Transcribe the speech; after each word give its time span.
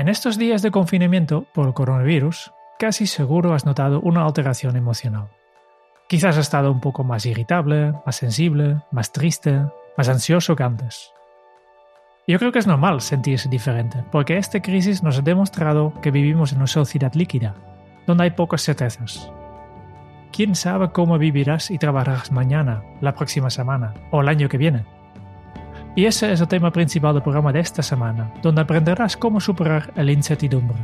En 0.00 0.08
estos 0.08 0.38
días 0.38 0.62
de 0.62 0.70
confinamiento 0.70 1.44
por 1.52 1.74
coronavirus, 1.74 2.52
casi 2.78 3.06
seguro 3.06 3.52
has 3.52 3.66
notado 3.66 4.00
una 4.00 4.24
alteración 4.24 4.74
emocional. 4.76 5.28
Quizás 6.08 6.38
has 6.38 6.46
estado 6.46 6.72
un 6.72 6.80
poco 6.80 7.04
más 7.04 7.26
irritable, 7.26 7.92
más 8.06 8.16
sensible, 8.16 8.78
más 8.92 9.12
triste, 9.12 9.60
más 9.98 10.08
ansioso 10.08 10.56
que 10.56 10.62
antes. 10.62 11.12
Yo 12.26 12.38
creo 12.38 12.50
que 12.50 12.60
es 12.60 12.66
normal 12.66 13.02
sentirse 13.02 13.50
diferente, 13.50 14.02
porque 14.10 14.38
esta 14.38 14.62
crisis 14.62 15.02
nos 15.02 15.18
ha 15.18 15.20
demostrado 15.20 15.92
que 16.00 16.10
vivimos 16.10 16.52
en 16.52 16.60
una 16.60 16.66
sociedad 16.66 17.12
líquida, 17.12 17.54
donde 18.06 18.24
hay 18.24 18.30
pocas 18.30 18.62
certezas. 18.62 19.30
¿Quién 20.32 20.54
sabe 20.54 20.92
cómo 20.92 21.18
vivirás 21.18 21.70
y 21.70 21.76
trabajarás 21.76 22.32
mañana, 22.32 22.82
la 23.02 23.14
próxima 23.14 23.50
semana 23.50 23.92
o 24.10 24.22
el 24.22 24.30
año 24.30 24.48
que 24.48 24.56
viene? 24.56 24.86
Y 25.96 26.04
ese 26.04 26.32
es 26.32 26.40
el 26.40 26.46
tema 26.46 26.70
principal 26.70 27.14
del 27.14 27.22
programa 27.22 27.52
de 27.52 27.60
esta 27.60 27.82
semana, 27.82 28.32
donde 28.42 28.60
aprenderás 28.60 29.16
cómo 29.16 29.40
superar 29.40 29.92
la 29.96 30.12
incertidumbre. 30.12 30.76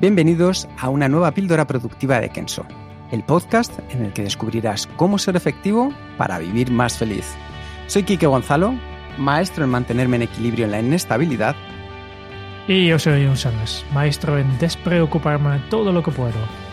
Bienvenidos 0.00 0.68
a 0.78 0.90
una 0.90 1.08
nueva 1.08 1.32
píldora 1.32 1.66
productiva 1.66 2.20
de 2.20 2.28
Kenso, 2.28 2.66
el 3.10 3.22
podcast 3.22 3.72
en 3.90 4.04
el 4.04 4.12
que 4.12 4.22
descubrirás 4.22 4.86
cómo 4.96 5.18
ser 5.18 5.36
efectivo 5.36 5.94
para 6.18 6.38
vivir 6.38 6.70
más 6.70 6.98
feliz. 6.98 7.34
Soy 7.86 8.02
Quique 8.02 8.26
Gonzalo, 8.26 8.74
maestro 9.16 9.64
en 9.64 9.70
mantenerme 9.70 10.16
en 10.16 10.22
equilibrio 10.22 10.66
en 10.66 10.72
la 10.72 10.80
inestabilidad. 10.80 11.56
Y 12.68 12.88
yo 12.88 12.98
soy 12.98 13.24
Sánchez, 13.36 13.86
maestro 13.94 14.38
en 14.38 14.58
despreocuparme 14.58 15.58
todo 15.70 15.90
lo 15.90 16.02
que 16.02 16.10
puedo. 16.10 16.63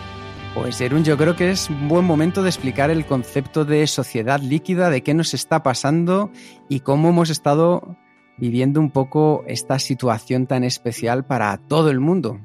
Pues 0.54 0.82
Erun, 0.82 1.06
yo 1.06 1.18
creo 1.18 1.38
que 1.38 1.50
es 1.52 1.70
un 1.70 1.88
buen 1.88 2.06
momento 2.06 2.44
de 2.44 2.50
explicar 2.50 2.90
el 2.90 3.06
concepto 3.06 3.64
de 3.64 3.88
sociedad 3.88 4.42
líquida, 4.42 4.90
de 4.90 5.02
qué 5.02 5.14
nos 5.14 5.34
está 5.34 5.64
pasando 5.64 6.30
y 6.68 6.82
cómo 6.82 7.10
hemos 7.10 7.30
estado 7.30 7.96
viviendo 8.38 8.82
un 8.82 8.92
poco 8.92 9.46
esta 9.48 9.80
situación 9.80 10.48
tan 10.48 10.66
especial 10.66 11.26
para 11.26 11.58
todo 11.58 11.90
el 11.90 12.02
mundo. 12.02 12.42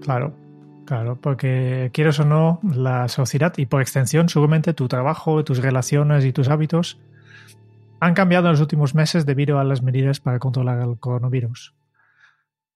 Claro, 0.00 0.34
claro, 0.86 1.20
porque 1.20 1.90
quieres 1.92 2.18
o 2.20 2.24
no, 2.24 2.58
la 2.62 3.06
sociedad 3.08 3.52
y 3.58 3.66
por 3.66 3.82
extensión 3.82 4.30
seguramente 4.30 4.72
tu 4.72 4.88
trabajo, 4.88 5.44
tus 5.44 5.58
relaciones 5.58 6.24
y 6.24 6.32
tus 6.32 6.48
hábitos 6.48 6.98
han 8.00 8.14
cambiado 8.14 8.46
en 8.46 8.52
los 8.52 8.60
últimos 8.62 8.94
meses 8.94 9.26
debido 9.26 9.58
a 9.58 9.64
las 9.64 9.82
medidas 9.82 10.20
para 10.20 10.38
controlar 10.38 10.80
el 10.80 10.98
coronavirus. 10.98 11.75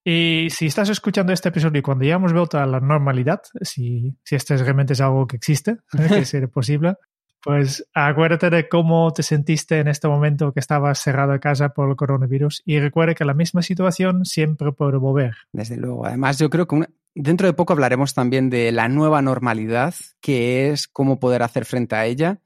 Y 0.03 0.47
si 0.49 0.65
estás 0.65 0.89
escuchando 0.89 1.31
este 1.31 1.49
episodio 1.49 1.79
y 1.79 1.83
cuando 1.83 2.05
ya 2.05 2.15
hemos 2.15 2.33
vuelto 2.33 2.57
a 2.57 2.65
la 2.65 2.79
normalidad, 2.79 3.41
si, 3.61 4.15
si 4.23 4.35
este 4.35 4.57
realmente 4.57 4.93
es 4.93 5.01
algo 5.01 5.27
que 5.27 5.35
existe, 5.35 5.77
que 6.09 6.25
sea 6.25 6.47
posible, 6.47 6.95
pues 7.43 7.87
acuérdate 7.93 8.49
de 8.49 8.69
cómo 8.69 9.11
te 9.13 9.23
sentiste 9.23 9.79
en 9.79 9.87
este 9.87 10.07
momento 10.07 10.53
que 10.53 10.59
estabas 10.59 10.99
cerrado 10.99 11.33
en 11.33 11.39
casa 11.39 11.69
por 11.69 11.89
el 11.89 11.95
coronavirus 11.95 12.61
y 12.65 12.79
recuerda 12.79 13.15
que 13.15 13.25
la 13.25 13.33
misma 13.33 13.61
situación 13.61 14.25
siempre 14.25 14.71
puede 14.71 14.97
volver. 14.97 15.33
Desde 15.51 15.77
luego. 15.77 16.05
Además, 16.05 16.37
yo 16.37 16.49
creo 16.49 16.67
que 16.67 16.85
dentro 17.15 17.47
de 17.47 17.53
poco 17.53 17.73
hablaremos 17.73 18.13
también 18.13 18.49
de 18.49 18.71
la 18.71 18.87
nueva 18.89 19.21
normalidad, 19.21 19.93
que 20.19 20.69
es 20.69 20.87
cómo 20.87 21.19
poder 21.19 21.41
hacer 21.43 21.65
frente 21.65 21.95
a 21.95 22.05
ella. 22.05 22.39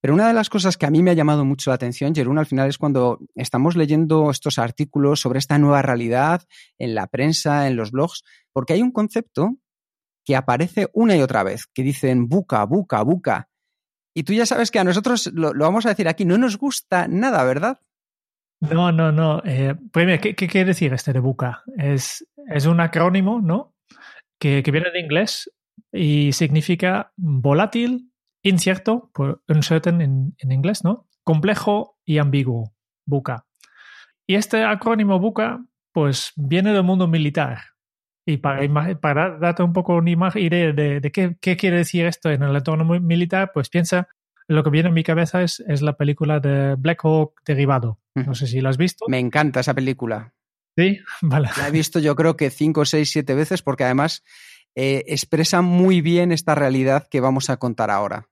Pero 0.00 0.14
una 0.14 0.28
de 0.28 0.34
las 0.34 0.48
cosas 0.48 0.76
que 0.76 0.86
a 0.86 0.90
mí 0.90 1.02
me 1.02 1.10
ha 1.10 1.14
llamado 1.14 1.44
mucho 1.44 1.70
la 1.70 1.74
atención, 1.74 2.14
Jerún, 2.14 2.38
al 2.38 2.46
final 2.46 2.68
es 2.68 2.78
cuando 2.78 3.18
estamos 3.34 3.76
leyendo 3.76 4.30
estos 4.30 4.58
artículos 4.58 5.20
sobre 5.20 5.40
esta 5.40 5.58
nueva 5.58 5.82
realidad 5.82 6.42
en 6.78 6.94
la 6.94 7.08
prensa, 7.08 7.66
en 7.66 7.76
los 7.76 7.90
blogs, 7.90 8.22
porque 8.52 8.74
hay 8.74 8.82
un 8.82 8.92
concepto 8.92 9.56
que 10.24 10.36
aparece 10.36 10.88
una 10.92 11.16
y 11.16 11.22
otra 11.22 11.42
vez, 11.42 11.66
que 11.66 11.82
dicen 11.82 12.28
buca, 12.28 12.64
buca, 12.64 13.02
buca. 13.02 13.48
Y 14.14 14.22
tú 14.22 14.32
ya 14.32 14.46
sabes 14.46 14.70
que 14.70 14.78
a 14.78 14.84
nosotros, 14.84 15.30
lo, 15.32 15.52
vamos 15.54 15.86
a 15.86 15.90
decir 15.90 16.06
aquí, 16.06 16.24
no 16.24 16.38
nos 16.38 16.58
gusta 16.58 17.08
nada, 17.08 17.42
¿verdad? 17.44 17.80
No, 18.60 18.92
no, 18.92 19.10
no. 19.10 19.42
Eh, 19.44 19.74
primero, 19.92 20.20
¿qué, 20.20 20.34
quiere 20.34 20.64
decir 20.64 20.92
este 20.92 21.12
de 21.12 21.20
buca? 21.20 21.62
Es, 21.76 22.26
es 22.48 22.66
un 22.66 22.80
acrónimo, 22.80 23.40
¿no? 23.40 23.74
Que, 24.38 24.62
que 24.62 24.70
viene 24.70 24.90
de 24.90 25.00
inglés 25.00 25.50
y 25.92 26.32
significa 26.32 27.12
volátil, 27.16 28.07
incierto, 28.42 29.10
por 29.12 29.42
uncertain 29.48 30.00
en, 30.00 30.34
en 30.38 30.52
inglés, 30.52 30.84
¿no? 30.84 31.08
Complejo 31.24 31.98
y 32.04 32.18
ambiguo, 32.18 32.74
buca. 33.04 33.46
Y 34.26 34.34
este 34.34 34.64
acrónimo 34.64 35.18
buca, 35.18 35.64
pues 35.92 36.32
viene 36.36 36.72
del 36.72 36.82
mundo 36.82 37.08
militar. 37.08 37.60
Y 38.26 38.36
para, 38.36 39.00
para 39.00 39.38
darte 39.38 39.62
un 39.62 39.72
poco 39.72 39.94
una 39.94 40.10
imagen, 40.10 40.42
idea 40.42 40.72
de, 40.72 41.00
de 41.00 41.12
qué, 41.12 41.36
qué, 41.40 41.56
quiere 41.56 41.78
decir 41.78 42.04
esto 42.04 42.30
en 42.30 42.42
el 42.42 42.54
entorno 42.54 42.84
militar, 43.00 43.52
pues 43.54 43.70
piensa, 43.70 44.08
lo 44.48 44.62
que 44.62 44.70
viene 44.70 44.88
en 44.88 44.94
mi 44.94 45.02
cabeza 45.02 45.42
es, 45.42 45.60
es 45.66 45.80
la 45.80 45.96
película 45.96 46.38
de 46.38 46.74
Black 46.74 47.04
Hawk 47.04 47.40
Derivado. 47.46 48.00
No 48.14 48.34
sé 48.34 48.46
si 48.46 48.60
la 48.60 48.68
has 48.68 48.76
visto. 48.76 49.06
Me 49.08 49.18
encanta 49.18 49.60
esa 49.60 49.72
película. 49.72 50.34
Sí, 50.76 51.00
vale. 51.22 51.48
La 51.56 51.68
he 51.68 51.70
visto 51.70 51.98
yo 52.00 52.14
creo 52.16 52.36
que 52.36 52.50
cinco, 52.50 52.84
seis, 52.84 53.10
siete 53.10 53.34
veces 53.34 53.62
porque 53.62 53.84
además 53.84 54.24
eh, 54.74 55.04
expresa 55.08 55.62
muy 55.62 56.00
bien 56.00 56.32
esta 56.32 56.54
realidad 56.54 57.08
que 57.08 57.20
vamos 57.20 57.50
a 57.50 57.56
contar 57.56 57.90
ahora. 57.90 58.28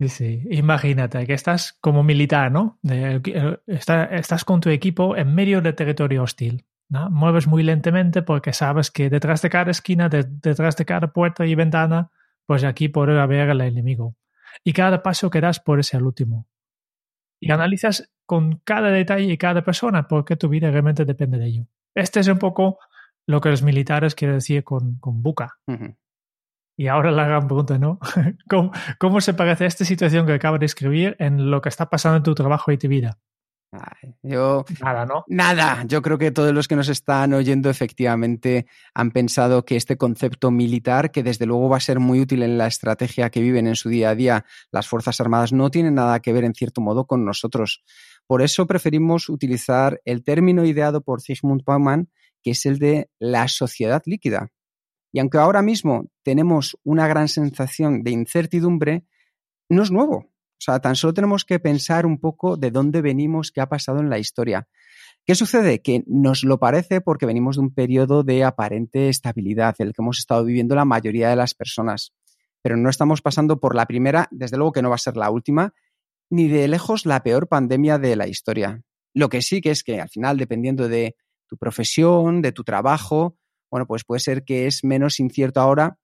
Sí, 0.00 0.08
sí. 0.08 0.42
Imagínate 0.50 1.26
que 1.26 1.34
estás 1.34 1.72
como 1.80 2.04
militar, 2.04 2.52
¿no? 2.52 2.78
Eh, 2.88 3.20
estás 3.66 4.44
con 4.44 4.60
tu 4.60 4.70
equipo 4.70 5.16
en 5.16 5.34
medio 5.34 5.60
del 5.60 5.74
territorio 5.74 6.22
hostil. 6.22 6.66
¿no? 6.88 7.10
Mueves 7.10 7.46
muy 7.46 7.62
lentamente 7.62 8.22
porque 8.22 8.52
sabes 8.52 8.90
que 8.90 9.10
detrás 9.10 9.42
de 9.42 9.50
cada 9.50 9.70
esquina, 9.70 10.08
detrás 10.08 10.76
de 10.76 10.84
cada 10.84 11.12
puerta 11.12 11.44
y 11.44 11.54
ventana, 11.54 12.10
pues 12.46 12.64
aquí 12.64 12.88
puede 12.88 13.18
haber 13.20 13.50
el 13.50 13.60
enemigo. 13.60 14.16
Y 14.64 14.72
cada 14.72 15.02
paso 15.02 15.30
que 15.30 15.40
das 15.40 15.60
puede 15.60 15.82
ser 15.82 16.00
el 16.00 16.06
último. 16.06 16.46
Y 17.40 17.50
analizas 17.50 18.10
con 18.24 18.60
cada 18.64 18.90
detalle 18.90 19.32
y 19.32 19.38
cada 19.38 19.62
persona 19.62 20.08
porque 20.08 20.36
tu 20.36 20.48
vida 20.48 20.70
realmente 20.70 21.04
depende 21.04 21.38
de 21.38 21.46
ello. 21.46 21.66
Este 21.94 22.20
es 22.20 22.28
un 22.28 22.38
poco 22.38 22.78
lo 23.28 23.42
que 23.42 23.50
los 23.50 23.62
militares 23.62 24.14
quieren 24.14 24.38
decir 24.38 24.64
con, 24.64 24.98
con 24.98 25.22
buca. 25.22 25.58
Y 26.78 26.86
ahora 26.86 27.10
la 27.10 27.26
gran 27.26 27.46
pregunta, 27.46 27.78
¿no? 27.78 27.98
¿Cómo, 28.98 29.20
se 29.20 29.34
parece 29.34 29.66
esta 29.66 29.84
situación 29.84 30.26
que 30.26 30.32
acabo 30.32 30.58
de 30.58 30.64
escribir 30.64 31.14
en 31.18 31.50
lo 31.50 31.60
que 31.60 31.68
está 31.68 31.90
pasando 31.90 32.16
en 32.16 32.22
tu 32.22 32.34
trabajo 32.34 32.72
y 32.72 32.78
tu 32.78 32.88
vida? 32.88 33.18
yo. 34.22 34.64
Nada, 34.80 35.04
¿no? 35.04 35.24
Nada. 35.26 35.84
Yo 35.86 36.00
creo 36.00 36.16
que 36.16 36.30
todos 36.30 36.54
los 36.54 36.68
que 36.68 36.76
nos 36.76 36.88
están 36.88 37.34
oyendo 37.34 37.68
efectivamente 37.68 38.64
han 38.94 39.10
pensado 39.10 39.66
que 39.66 39.76
este 39.76 39.98
concepto 39.98 40.50
militar, 40.50 41.10
que 41.10 41.22
desde 41.22 41.44
luego 41.44 41.68
va 41.68 41.76
a 41.76 41.80
ser 41.80 42.00
muy 42.00 42.20
útil 42.20 42.42
en 42.42 42.56
la 42.56 42.66
estrategia 42.66 43.28
que 43.28 43.42
viven 43.42 43.66
en 43.66 43.76
su 43.76 43.90
día 43.90 44.08
a 44.08 44.14
día 44.14 44.46
las 44.72 44.88
Fuerzas 44.88 45.20
Armadas, 45.20 45.52
no 45.52 45.70
tiene 45.70 45.90
nada 45.90 46.20
que 46.20 46.32
ver 46.32 46.44
en 46.44 46.54
cierto 46.54 46.80
modo 46.80 47.06
con 47.06 47.26
nosotros. 47.26 47.84
Por 48.26 48.40
eso 48.40 48.66
preferimos 48.66 49.28
utilizar 49.28 50.00
el 50.06 50.24
término 50.24 50.64
ideado 50.64 51.02
por 51.02 51.20
Zygmunt 51.20 51.64
Bauman, 51.66 52.08
es 52.50 52.66
el 52.66 52.78
de 52.78 53.10
la 53.18 53.48
sociedad 53.48 54.02
líquida. 54.06 54.50
Y 55.12 55.20
aunque 55.20 55.38
ahora 55.38 55.62
mismo 55.62 56.10
tenemos 56.22 56.76
una 56.84 57.08
gran 57.08 57.28
sensación 57.28 58.02
de 58.02 58.10
incertidumbre, 58.10 59.04
no 59.68 59.82
es 59.82 59.90
nuevo. 59.90 60.16
O 60.16 60.60
sea, 60.60 60.80
tan 60.80 60.96
solo 60.96 61.14
tenemos 61.14 61.44
que 61.44 61.60
pensar 61.60 62.04
un 62.04 62.18
poco 62.18 62.56
de 62.56 62.70
dónde 62.70 63.00
venimos, 63.00 63.52
qué 63.52 63.60
ha 63.60 63.68
pasado 63.68 64.00
en 64.00 64.10
la 64.10 64.18
historia. 64.18 64.68
¿Qué 65.24 65.34
sucede? 65.34 65.82
Que 65.82 66.02
nos 66.06 66.42
lo 66.42 66.58
parece 66.58 67.00
porque 67.00 67.26
venimos 67.26 67.56
de 67.56 67.62
un 67.62 67.74
periodo 67.74 68.24
de 68.24 68.44
aparente 68.44 69.08
estabilidad, 69.08 69.76
el 69.78 69.92
que 69.92 70.02
hemos 70.02 70.18
estado 70.18 70.44
viviendo 70.44 70.74
la 70.74 70.84
mayoría 70.84 71.28
de 71.28 71.36
las 71.36 71.54
personas. 71.54 72.12
Pero 72.62 72.76
no 72.76 72.90
estamos 72.90 73.22
pasando 73.22 73.60
por 73.60 73.76
la 73.76 73.86
primera, 73.86 74.26
desde 74.30 74.56
luego 74.56 74.72
que 74.72 74.82
no 74.82 74.88
va 74.88 74.96
a 74.96 74.98
ser 74.98 75.16
la 75.16 75.30
última, 75.30 75.74
ni 76.30 76.48
de 76.48 76.66
lejos 76.66 77.06
la 77.06 77.22
peor 77.22 77.46
pandemia 77.46 77.98
de 77.98 78.16
la 78.16 78.26
historia. 78.26 78.82
Lo 79.14 79.28
que 79.28 79.42
sí 79.42 79.60
que 79.60 79.70
es 79.70 79.84
que 79.84 80.00
al 80.00 80.08
final, 80.08 80.38
dependiendo 80.38 80.88
de 80.88 81.14
tu 81.48 81.56
profesión, 81.56 82.42
de 82.42 82.52
tu 82.52 82.64
trabajo, 82.64 83.36
bueno, 83.70 83.86
pues 83.86 84.04
puede 84.04 84.20
ser 84.20 84.44
que 84.44 84.66
es 84.66 84.84
menos 84.84 85.20
incierto 85.20 85.60
ahora 85.60 85.98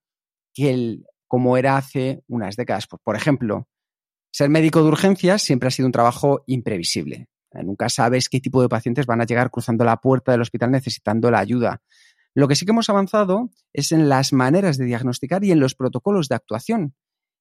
que 0.53 0.71
el, 0.71 1.05
como 1.27 1.57
era 1.57 1.77
hace 1.77 2.23
unas 2.27 2.55
décadas. 2.55 2.87
Por 2.87 3.15
ejemplo, 3.15 3.67
ser 4.31 4.49
médico 4.49 4.81
de 4.81 4.89
urgencias 4.89 5.41
siempre 5.41 5.67
ha 5.67 5.71
sido 5.71 5.87
un 5.87 5.91
trabajo 5.91 6.43
imprevisible. 6.47 7.27
Nunca 7.63 7.89
sabes 7.89 8.27
qué 8.27 8.41
tipo 8.41 8.61
de 8.61 8.69
pacientes 8.69 9.05
van 9.05 9.21
a 9.21 9.25
llegar 9.25 9.49
cruzando 9.49 9.85
la 9.85 9.97
puerta 9.97 10.31
del 10.31 10.41
hospital 10.41 10.71
necesitando 10.71 11.31
la 11.31 11.39
ayuda. 11.39 11.81
Lo 12.33 12.49
que 12.49 12.55
sí 12.55 12.65
que 12.65 12.71
hemos 12.71 12.89
avanzado 12.89 13.49
es 13.71 13.93
en 13.93 14.09
las 14.09 14.33
maneras 14.33 14.77
de 14.77 14.85
diagnosticar 14.85 15.43
y 15.45 15.51
en 15.51 15.61
los 15.61 15.73
protocolos 15.73 16.27
de 16.27 16.35
actuación. 16.35 16.95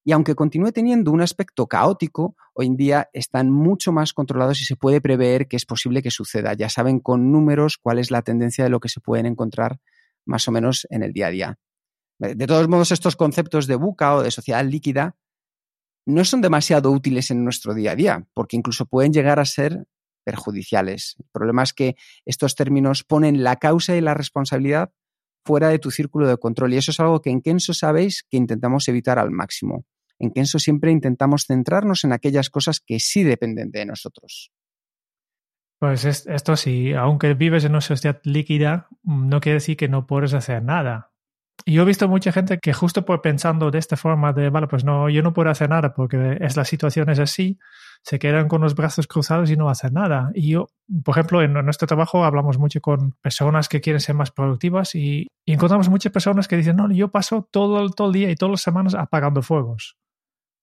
Y 0.05 0.13
aunque 0.13 0.35
continúe 0.35 0.71
teniendo 0.71 1.11
un 1.11 1.23
aspecto 1.23 1.67
caótico, 1.67 2.37
hoy 2.53 2.67
en 2.67 2.77
día 2.77 3.09
están 3.15 3.51
mucho 3.51 3.91
más 3.91 4.13
controlados 4.13 4.61
y 4.61 4.65
se 4.65 4.77
puede 4.77 5.01
prever 5.01 5.49
que 5.49 5.57
es 5.57 5.65
posible 5.65 6.03
que 6.03 6.11
suceda. 6.11 6.53
Ya 6.53 6.69
saben 6.69 7.01
con 7.01 7.33
números 7.33 7.79
cuál 7.79 7.99
es 7.99 8.11
la 8.11 8.21
tendencia 8.21 8.65
de 8.65 8.71
lo 8.71 8.81
que 8.81 8.91
se 8.91 9.01
pueden 9.01 9.25
encontrar 9.25 9.81
más 10.27 10.47
o 10.47 10.53
menos 10.53 10.87
en 10.91 11.03
el 11.03 11.15
día 11.15 11.29
a 11.29 11.31
día. 11.31 11.59
De 12.19 12.47
todos 12.47 12.69
modos, 12.69 12.93
estos 12.93 13.17
conceptos 13.17 13.67
de 13.67 13.77
buca 13.77 14.15
o 14.15 14.23
de 14.23 14.31
sociedad 14.31 14.65
líquida 14.65 15.17
no 16.07 16.25
son 16.25 16.43
demasiado 16.43 16.91
útiles 16.91 17.31
en 17.31 17.43
nuestro 17.43 17.73
día 17.73 17.93
a 17.93 17.97
día, 17.97 18.27
porque 18.35 18.57
incluso 18.57 18.85
pueden 18.85 19.13
llegar 19.13 19.41
a 19.41 19.47
ser 19.47 19.87
perjudiciales. 20.23 21.17
El 21.19 21.27
problema 21.33 21.63
es 21.63 21.73
que 21.73 21.97
estos 22.27 22.55
términos 22.55 23.05
ponen 23.05 23.43
la 23.43 23.57
causa 23.57 23.97
y 23.97 24.03
la 24.03 24.13
responsabilidad 24.13 24.93
fuera 25.47 25.69
de 25.69 25.79
tu 25.79 25.91
círculo 25.91 26.29
de 26.29 26.37
control 26.37 26.75
y 26.75 26.77
eso 26.79 26.91
es 26.91 27.01
algo 27.01 27.21
que 27.21 27.31
en 27.31 27.43
Kenso 27.43 27.75
sabéis 27.75 28.25
que 28.31 28.37
intentamos 28.37 28.89
evitar 28.89 29.19
al 29.19 29.31
máximo. 29.31 29.85
En 30.19 30.31
Kenso 30.31 30.59
siempre 30.59 30.91
intentamos 30.91 31.47
centrarnos 31.47 32.05
en 32.05 32.13
aquellas 32.13 32.51
cosas 32.51 32.81
que 32.81 33.01
sí 33.01 33.23
dependen 33.25 33.71
de 33.71 33.87
nosotros. 33.87 34.53
Pues 35.79 36.05
esto 36.05 36.57
sí, 36.57 36.93
aunque 36.95 37.35
vives 37.35 37.65
en 37.65 37.73
una 37.73 37.81
sociedad 37.81 38.21
líquida, 38.25 38.89
no 39.03 39.41
quiere 39.41 39.57
decir 39.57 39.77
que 39.77 39.89
no 39.89 40.07
puedes 40.07 40.33
hacer 40.33 40.63
nada. 40.63 41.11
Yo 41.67 41.83
he 41.83 41.85
visto 41.85 42.09
mucha 42.09 42.33
gente 42.33 42.59
que 42.59 42.73
justo 42.73 43.05
por 43.05 43.23
pensando 43.23 43.71
de 43.71 43.79
esta 43.79 43.97
forma 43.97 44.33
de, 44.33 44.51
vale, 44.51 44.67
pues 44.67 44.85
no, 44.85 45.09
yo 45.09 45.23
no 45.23 45.33
puedo 45.33 45.51
hacer 45.51 45.71
nada 45.71 45.95
porque 45.95 46.37
es 46.41 46.57
la 46.57 46.65
situación 46.65 47.09
es 47.11 47.19
así, 47.19 47.59
se 48.03 48.19
quedan 48.19 48.49
con 48.49 48.61
los 48.61 48.75
brazos 48.75 49.07
cruzados 49.07 49.51
y 49.51 49.57
no 49.57 49.71
hacen 49.71 49.95
nada. 49.95 50.31
Y 50.35 50.51
yo, 50.51 50.69
por 51.05 51.15
ejemplo, 51.15 51.43
en 51.43 51.53
nuestro 51.53 51.87
trabajo 51.87 52.25
hablamos 52.25 52.59
mucho 52.59 52.81
con 52.81 53.13
personas 53.23 53.69
que 53.69 53.81
quieren 53.81 54.01
ser 54.01 54.15
más 54.15 54.31
productivas 54.31 54.95
y, 54.95 55.29
encontramos 55.47 55.89
muchas 55.89 56.13
personas 56.13 56.49
que 56.49 56.57
dicen, 56.57 56.77
no, 56.77 56.91
yo 56.91 57.11
paso 57.11 57.49
todo 57.51 57.81
el 57.83 58.13
día 58.13 58.31
y 58.31 58.35
todas 58.35 58.53
las 58.53 58.63
semanas 58.63 58.95
apagando 58.95 59.43
fuegos. 59.43 59.97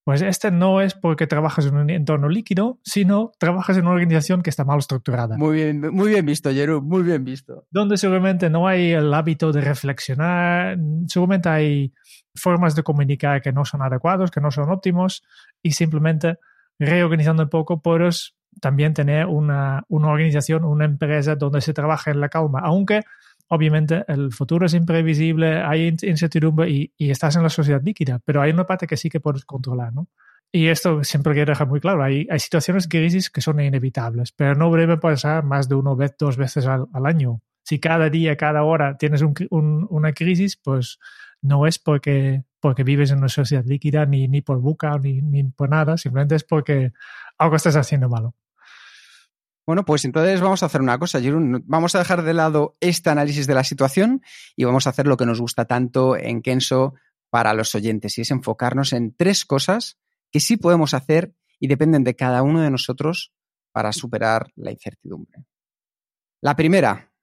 Pues 0.03 0.24
este 0.24 0.50
no 0.50 0.81
es 0.81 0.95
porque 0.95 1.27
trabajas 1.27 1.68
en 1.68 1.75
un 1.75 1.89
entorno 1.92 2.27
líquido, 2.27 2.80
sino 2.83 3.31
trabajas 3.38 3.77
en 3.77 3.83
una 3.83 3.94
organización 3.94 4.42
que 4.42 4.50
está 4.50 4.63
mal 4.63 4.80
estructurada. 4.80 5.38
Muy 5.38 5.57
bien, 5.57 5.80
muy 5.94 6.09
bien 6.09 6.25
visto, 6.25 6.51
Jeru, 6.51 6.81
muy 6.81 7.03
bien 7.03 7.24
visto. 7.24 7.68
Donde 7.69 7.98
seguramente 7.98 8.50
no 8.50 8.68
hay 8.68 8.94
el 8.94 9.13
hábito 9.13 9.51
de 9.51 9.62
reflexionar, 9.62 10.77
seguramente 11.07 11.50
hay 11.50 11.94
formas 12.33 12.75
de 12.75 12.81
comunicar 12.81 13.42
que 13.42 13.51
no 13.51 13.63
son 13.63 13.83
adecuados, 13.83 14.31
que 14.31 14.42
no 14.42 14.50
son 14.50 14.71
óptimos, 14.71 15.24
y 15.62 15.71
simplemente 15.74 16.39
reorganizando 16.80 17.44
un 17.44 17.50
poco 17.50 17.81
puedes 17.81 18.36
también 18.59 18.94
tener 18.95 19.27
una, 19.27 19.83
una 19.88 20.09
organización, 20.09 20.65
una 20.65 20.86
empresa 20.86 21.36
donde 21.36 21.62
se 21.62 21.74
trabaja 21.74 22.09
en 22.09 22.19
la 22.19 22.30
calma, 22.30 22.59
aunque 22.63 23.01
obviamente 23.51 24.06
el 24.07 24.31
futuro 24.31 24.65
es 24.65 24.74
imprevisible, 24.74 25.62
hay 25.62 25.94
incertidumbre 26.03 26.69
y, 26.69 26.94
estás 26.98 27.36
en 27.36 27.44
la 27.44 27.50
sociedad 27.50 27.81
líquida, 27.83 28.19
pero 28.24 28.42
hay 28.42 28.51
una 28.51 28.65
parte 28.65 28.88
que 28.88 28.95
sí 28.95 29.09
que 29.09 29.19
puedes 29.19 29.44
controlar, 29.44 29.94
¿no? 29.94 30.07
Y 30.53 30.68
esto 30.68 31.03
siempre 31.03 31.33
quiero 31.33 31.51
dejar 31.51 31.68
muy 31.68 31.81
claro, 31.81 32.01
hay, 32.01 32.27
hay 32.31 32.39
situaciones 32.39 32.88
crisis 32.88 33.30
que 33.30 33.42
son 33.42 33.59
inevitables, 33.59 34.31
pero 34.31 34.56
no 34.56 34.71
debe 34.71 34.98
pasar 34.98 35.44
más 35.44 35.68
de 35.68 35.75
uno, 35.75 35.98
dos 36.18 36.38
veces 36.38 36.65
al, 36.65 36.88
año. 37.06 37.42
Si 37.63 37.80
cada 37.80 38.09
día, 38.09 38.38
cada 38.38 38.63
hora 38.63 38.98
tienes 38.98 39.21
una 39.21 40.13
crisis, 40.13 40.56
pues 40.56 41.00
no 41.42 41.68
es 41.68 41.77
porque, 41.77 42.44
porque 42.62 42.83
vives 42.83 43.12
en 43.12 43.18
una 43.18 43.30
sociedad 43.30 43.65
líquida, 43.65 44.06
ni, 44.06 44.30
ni 44.30 44.42
por 44.42 44.59
buca, 44.59 44.97
ni, 44.97 45.21
ni 45.21 45.44
por 45.44 45.69
nada, 45.69 45.97
simplemente 45.97 46.36
es 46.36 46.45
porque 46.45 46.94
algo 47.38 47.57
estás 47.57 47.75
haciendo 47.75 48.07
malo. 48.07 48.33
Bueno, 49.71 49.85
pues 49.85 50.03
entonces 50.03 50.41
vamos 50.41 50.63
a 50.63 50.65
hacer 50.65 50.81
una 50.81 51.00
cosa, 51.00 51.21
Jerón. 51.21 51.63
Vamos 51.65 51.95
a 51.95 52.00
dejar 52.00 52.23
de 52.23 52.33
lado 52.33 52.75
este 52.81 53.09
análisis 53.09 53.47
de 53.47 53.53
la 53.53 53.63
situación 53.63 54.21
y 54.57 54.65
vamos 54.65 54.85
a 54.85 54.89
hacer 54.89 55.07
lo 55.07 55.15
que 55.15 55.25
nos 55.25 55.39
gusta 55.39 55.63
tanto 55.63 56.18
en 56.18 56.41
Kenso 56.41 56.95
para 57.29 57.53
los 57.53 57.73
oyentes, 57.73 58.18
y 58.18 58.21
es 58.23 58.31
enfocarnos 58.31 58.91
en 58.91 59.15
tres 59.15 59.45
cosas 59.45 59.97
que 60.29 60.41
sí 60.41 60.57
podemos 60.57 60.94
hacer 60.94 61.33
y 61.57 61.69
dependen 61.69 62.03
de 62.03 62.18
cada 62.18 62.44
uno 62.44 62.59
de 62.59 62.69
nosotros 62.69 63.31
para 63.71 63.94
superar 63.94 64.51
la 64.57 64.71
incertidumbre. 64.71 65.45
La 66.41 66.57
primera, 66.57 67.13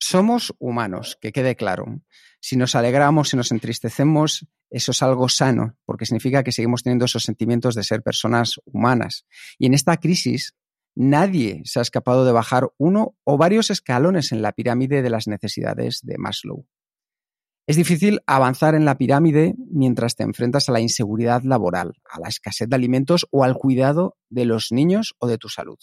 somos 0.00 0.52
humanos, 0.58 1.16
que 1.20 1.30
quede 1.30 1.54
claro. 1.54 2.02
Si 2.40 2.56
nos 2.56 2.74
alegramos, 2.74 3.28
si 3.28 3.36
nos 3.36 3.52
entristecemos, 3.52 4.48
eso 4.68 4.90
es 4.90 5.00
algo 5.00 5.28
sano, 5.28 5.76
porque 5.84 6.06
significa 6.06 6.42
que 6.42 6.50
seguimos 6.50 6.82
teniendo 6.82 7.04
esos 7.04 7.22
sentimientos 7.22 7.76
de 7.76 7.84
ser 7.84 8.02
personas 8.02 8.58
humanas. 8.64 9.26
Y 9.58 9.66
en 9.66 9.74
esta 9.74 9.96
crisis 9.98 10.56
Nadie 10.94 11.62
se 11.64 11.78
ha 11.78 11.82
escapado 11.82 12.24
de 12.24 12.32
bajar 12.32 12.70
uno 12.76 13.16
o 13.24 13.36
varios 13.36 13.70
escalones 13.70 14.32
en 14.32 14.42
la 14.42 14.52
pirámide 14.52 15.02
de 15.02 15.10
las 15.10 15.28
necesidades 15.28 16.00
de 16.02 16.18
Maslow. 16.18 16.66
Es 17.68 17.76
difícil 17.76 18.20
avanzar 18.26 18.74
en 18.74 18.86
la 18.86 18.96
pirámide 18.96 19.54
mientras 19.70 20.16
te 20.16 20.22
enfrentas 20.22 20.68
a 20.68 20.72
la 20.72 20.80
inseguridad 20.80 21.42
laboral, 21.42 21.92
a 22.10 22.18
la 22.18 22.28
escasez 22.28 22.66
de 22.66 22.74
alimentos 22.74 23.26
o 23.30 23.44
al 23.44 23.56
cuidado 23.56 24.16
de 24.30 24.46
los 24.46 24.72
niños 24.72 25.14
o 25.18 25.26
de 25.26 25.36
tu 25.36 25.50
salud. 25.50 25.78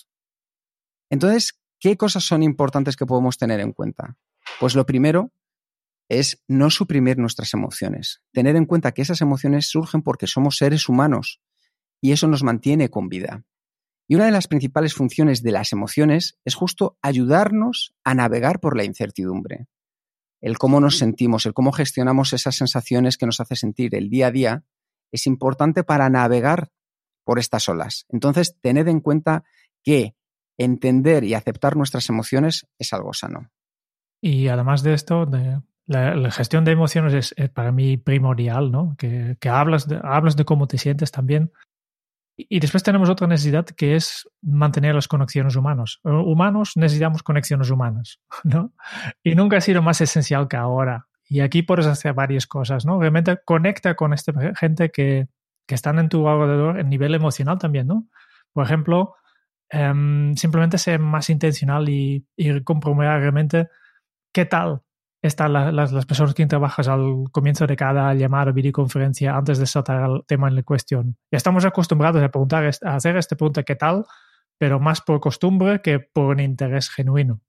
Entonces, 1.12 1.62
¿qué 1.80 1.96
cosas 1.96 2.24
son 2.24 2.42
importantes 2.42 2.96
que 2.96 3.06
podemos 3.06 3.38
tener 3.38 3.60
en 3.60 3.72
cuenta? 3.72 4.18
Pues 4.60 4.75
lo 4.75 4.88
primero 4.88 5.31
es 6.10 6.44
no 6.48 6.69
suprimir 6.72 7.18
nuestras 7.18 7.54
emociones, 7.54 8.22
tener 8.31 8.56
en 8.56 8.66
cuenta 8.66 8.92
que 8.92 9.02
esas 9.02 9.22
emociones 9.22 9.68
surgen 9.69 10.02
porque 10.02 10.28
somos 10.28 10.57
seres 10.57 10.90
humanos 10.90 11.40
y 12.02 12.12
eso 12.12 12.28
nos 12.28 12.44
mantiene 12.44 12.90
con 12.90 13.10
vida. 13.10 13.44
Y 14.07 14.16
una 14.16 14.25
de 14.25 14.31
las 14.31 14.48
principales 14.48 14.94
funciones 14.94 15.42
de 15.42 15.52
las 15.52 15.74
emociones 15.74 16.38
es 16.46 16.56
justo 16.56 16.98
ayudarnos 17.02 17.96
a 18.04 18.13
navegar 18.13 18.60
por 18.60 18.78
la 18.78 18.84
incertidumbre. 18.84 19.68
El 20.42 20.57
cómo 20.57 20.80
nos 20.80 20.98
sentimos, 20.98 21.46
el 21.46 21.54
cómo 21.54 21.72
gestionamos 21.72 22.34
esas 22.34 22.56
sensaciones 22.56 23.18
que 23.18 23.25
nos 23.25 23.40
hace 23.40 23.56
sentir 23.56 23.96
el 23.96 24.10
día 24.10 24.28
a 24.28 24.31
día 24.31 24.63
es 25.12 25.25
importante 25.28 25.84
para 25.84 26.10
navegar 26.10 26.69
por 27.24 27.40
estas 27.40 27.68
olas. 27.68 28.06
Entonces, 28.10 28.57
tened 28.62 28.88
en 28.88 29.00
cuenta 29.00 29.44
que 29.84 30.16
entender 30.57 31.24
y 31.24 31.34
aceptar 31.34 31.75
nuestras 31.75 32.10
emociones 32.10 32.68
es 32.78 32.94
algo 32.94 33.13
sano. 33.13 33.52
Y 34.22 34.48
además 34.48 34.84
de 34.84 34.94
esto, 34.94 35.30
la, 35.88 36.31
gestión 36.31 36.66
de 36.66 36.72
emociones 36.72 37.34
es, 37.36 37.50
para 37.50 37.72
mí 37.72 37.98
primordial, 37.98 38.72
¿no? 38.72 38.96
Que, 38.98 39.38
hablas 39.50 39.88
de 39.88 40.46
cómo 40.46 40.68
te 40.68 40.78
sientes 40.78 41.12
también. 41.12 41.52
Y 42.37 42.59
después 42.59 42.83
tenemos 42.83 43.09
otra 43.09 43.27
necesidad 43.27 43.65
que 43.65 43.95
es 43.95 44.29
mantener 44.41 44.93
las 44.93 45.07
conexiones 45.07 45.55
humanas. 45.55 45.99
Eh, 46.03 46.09
humanos 46.09 46.73
necesitamos 46.75 47.23
conexiones 47.23 47.69
humanas, 47.69 48.19
¿no? 48.43 48.73
Y 49.23 49.35
nunca 49.35 49.57
ha 49.57 49.61
sido 49.61 49.81
más 49.81 50.01
esencial 50.01 50.47
que 50.47 50.57
ahora. 50.57 51.07
Y 51.27 51.39
aquí 51.39 51.63
puedes 51.63 51.87
hacer 51.87 52.13
varias 52.13 52.45
cosas, 52.45 52.85
¿no? 52.85 52.99
Realmente 52.99 53.39
conecta 53.45 53.95
con 53.95 54.13
esta 54.13 54.33
gente 54.55 54.91
que, 54.91 55.27
que 55.65 55.75
están 55.75 55.97
en 55.97 56.09
tu 56.09 56.27
alrededor 56.27 56.79
en 56.79 56.89
nivel 56.89 57.15
emocional 57.15 57.57
también, 57.57 57.87
¿no? 57.87 58.07
Por 58.51 58.65
ejemplo, 58.65 59.15
em, 59.69 60.35
simplemente 60.35 60.77
ser 60.77 60.99
más 60.99 61.30
intencional 61.30 61.87
y, 61.89 62.27
y 62.35 62.61
comprometer 62.61 63.19
realmente 63.21 63.69
qué 64.33 64.45
tal 64.45 64.81
están 65.27 65.53
las, 65.53 65.91
las, 65.91 66.05
personas 66.05 66.33
que 66.33 66.45
trabajas 66.45 66.87
al 66.87 67.25
comienzo 67.31 67.67
de 67.67 67.75
cada 67.75 68.13
llamada 68.13 68.51
o 68.51 68.53
videoconferencia 68.53 69.35
antes 69.35 69.59
de 69.59 69.65
saltar 69.65 70.03
al 70.03 70.23
tema 70.25 70.47
en 70.47 70.55
la 70.55 70.63
cuestión. 70.63 71.17
Ya 71.31 71.37
estamos 71.37 71.65
acostumbrados 71.65 72.21
a, 72.21 72.29
preguntar, 72.29 72.69
a 72.83 72.95
hacer 72.95 73.17
esta 73.17 73.35
pregunta 73.35 73.63
¿qué 73.63 73.75
tal? 73.75 74.05
pero 74.57 74.79
más 74.79 75.01
por 75.01 75.19
costumbre 75.19 75.81
que 75.81 75.99
por 75.99 76.35
un 76.35 76.39
interés 76.39 76.89
genuino. 76.89 77.41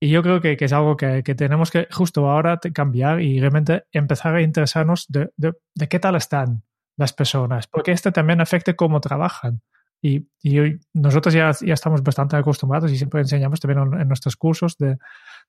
Y 0.00 0.10
yo 0.10 0.22
creo 0.22 0.40
que, 0.40 0.56
que 0.56 0.66
es 0.66 0.72
algo 0.72 0.96
que, 0.96 1.22
que, 1.22 1.34
tenemos 1.34 1.70
que 1.70 1.88
justo 1.90 2.28
ahora 2.30 2.58
cambiar 2.74 3.20
y 3.20 3.40
realmente 3.40 3.84
empezar 3.92 4.34
a 4.34 4.42
interesarnos 4.42 5.06
de, 5.08 5.30
de, 5.36 5.54
de, 5.74 5.88
qué 5.88 5.98
tal 5.98 6.16
están 6.16 6.64
las 6.98 7.12
personas, 7.12 7.66
porque 7.66 7.92
esto 7.92 8.12
también 8.12 8.40
afecta 8.40 8.74
cómo 8.74 9.00
trabajan. 9.00 9.62
Y, 10.06 10.28
y 10.42 10.78
nosotros 10.94 11.34
ya, 11.34 11.50
ya, 11.60 11.74
estamos 11.74 12.02
bastante 12.02 12.36
acostumbrados 12.36 12.92
y 12.92 12.96
siempre 12.96 13.20
enseñamos 13.20 13.58
también 13.60 14.00
en, 14.00 14.06
nuestros 14.06 14.36
cursos 14.36 14.76
de, 14.78 14.90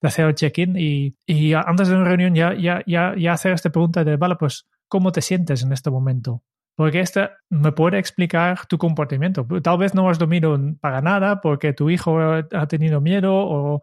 de 0.02 0.08
hacer 0.08 0.26
el 0.26 0.36
check-in 0.36 0.76
y, 0.78 1.16
y, 1.26 1.54
antes 1.54 1.90
de 1.90 1.96
una 1.96 2.06
reunión 2.06 2.34
ya, 2.34 2.54
ya, 2.54 2.82
ya, 2.88 3.14
ya 3.16 3.34
hacer 3.34 3.54
esta 3.54 3.70
pregunta 3.70 4.04
de, 4.04 4.18
vale, 4.18 4.36
pues, 4.36 4.66
¿cómo 4.88 5.12
te 5.12 5.22
sientes 5.22 5.64
en 5.64 5.72
este 5.74 5.92
momento? 5.92 6.44
Porque 6.76 7.00
esta 7.00 7.38
me 7.50 7.72
puede 7.72 8.00
explicar 8.00 8.66
tu 8.68 8.78
comportamiento. 8.78 9.46
Tal 9.62 9.78
vez 9.78 9.94
no 9.94 10.10
has 10.10 10.20
dormido 10.20 10.58
para 10.80 11.02
nada 11.02 11.42
porque 11.42 11.74
tu 11.74 11.90
hijo 11.90 12.20
ha 12.20 12.68
tenido 12.68 13.02
miedo 13.02 13.34
o, 13.36 13.82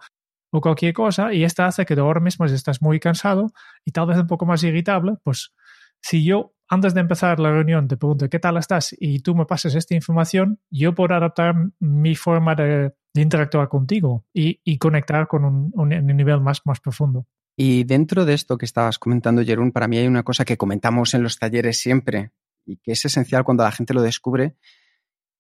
o 0.51 0.61
cualquier 0.61 0.95
cosa 0.95 1.33
y 1.33 1.43
esta 1.43 1.67
hace 1.67 1.85
que 1.85 1.95
ahora 1.95 2.21
mismo 2.21 2.47
estás 2.47 2.81
muy 2.81 3.01
cansado 3.01 3.53
y 3.85 3.91
tal 3.91 4.07
vez 4.07 4.19
un 4.19 4.29
poco 4.29 4.47
más 4.47 4.63
irritable, 4.63 5.15
pues 5.25 5.53
si 6.01 6.25
yo 6.25 6.54
antes 6.69 6.95
de 6.95 7.01
empezar 7.01 7.39
la 7.41 7.51
reunión 7.51 7.89
te 7.89 7.97
pregunto 7.97 8.29
qué 8.29 8.39
tal 8.39 8.57
estás 8.57 8.95
y 8.99 9.21
tú 9.21 9.35
me 9.35 9.47
pasas 9.47 9.75
esta 9.75 9.95
información, 9.95 10.61
yo 10.71 10.95
puedo 10.95 11.15
adaptar 11.15 11.55
mi 11.79 12.15
forma 12.15 12.55
de, 12.55 12.93
interactuar 13.15 13.69
contigo 13.69 14.25
y, 14.33 14.79
conectar 14.79 15.29
con 15.29 15.45
un, 15.45 15.89
nivel 15.89 16.41
más, 16.41 16.63
más 16.65 16.81
profundo. 16.81 17.27
Y 17.57 17.85
dentro 17.85 18.25
de 18.25 18.35
esto 18.35 18.59
que 18.59 18.65
estabas 18.65 18.99
comentando, 18.99 19.45
Jerún, 19.45 19.71
para 19.71 19.87
mí 19.87 19.99
hay 19.99 20.09
una 20.09 20.25
cosa 20.25 20.45
que 20.45 20.57
comentamos 20.57 21.15
en 21.15 21.23
los 21.23 21.39
talleres 21.39 21.79
siempre 21.79 22.33
y 22.67 22.79
que 22.79 22.93
es 22.93 23.05
esencial 23.05 23.45
cuando 23.45 23.63
la 23.63 23.71
gente 23.71 23.95
lo 23.95 24.03
descubre, 24.03 24.57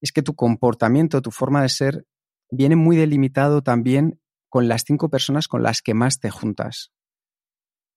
es 0.00 0.12
que 0.12 0.22
tu 0.22 0.36
comportamiento, 0.36 1.22
tu 1.22 1.32
forma 1.32 1.62
de 1.62 1.68
ser, 1.68 2.06
viene 2.50 2.76
muy 2.76 2.96
delimitado 2.96 3.62
también 3.62 4.20
con 4.48 4.68
las 4.68 4.84
cinco 4.86 5.08
personas 5.08 5.48
con 5.48 5.64
las 5.64 5.82
que 5.82 5.94
más 5.94 6.20
te 6.20 6.30
juntas. 6.30 6.92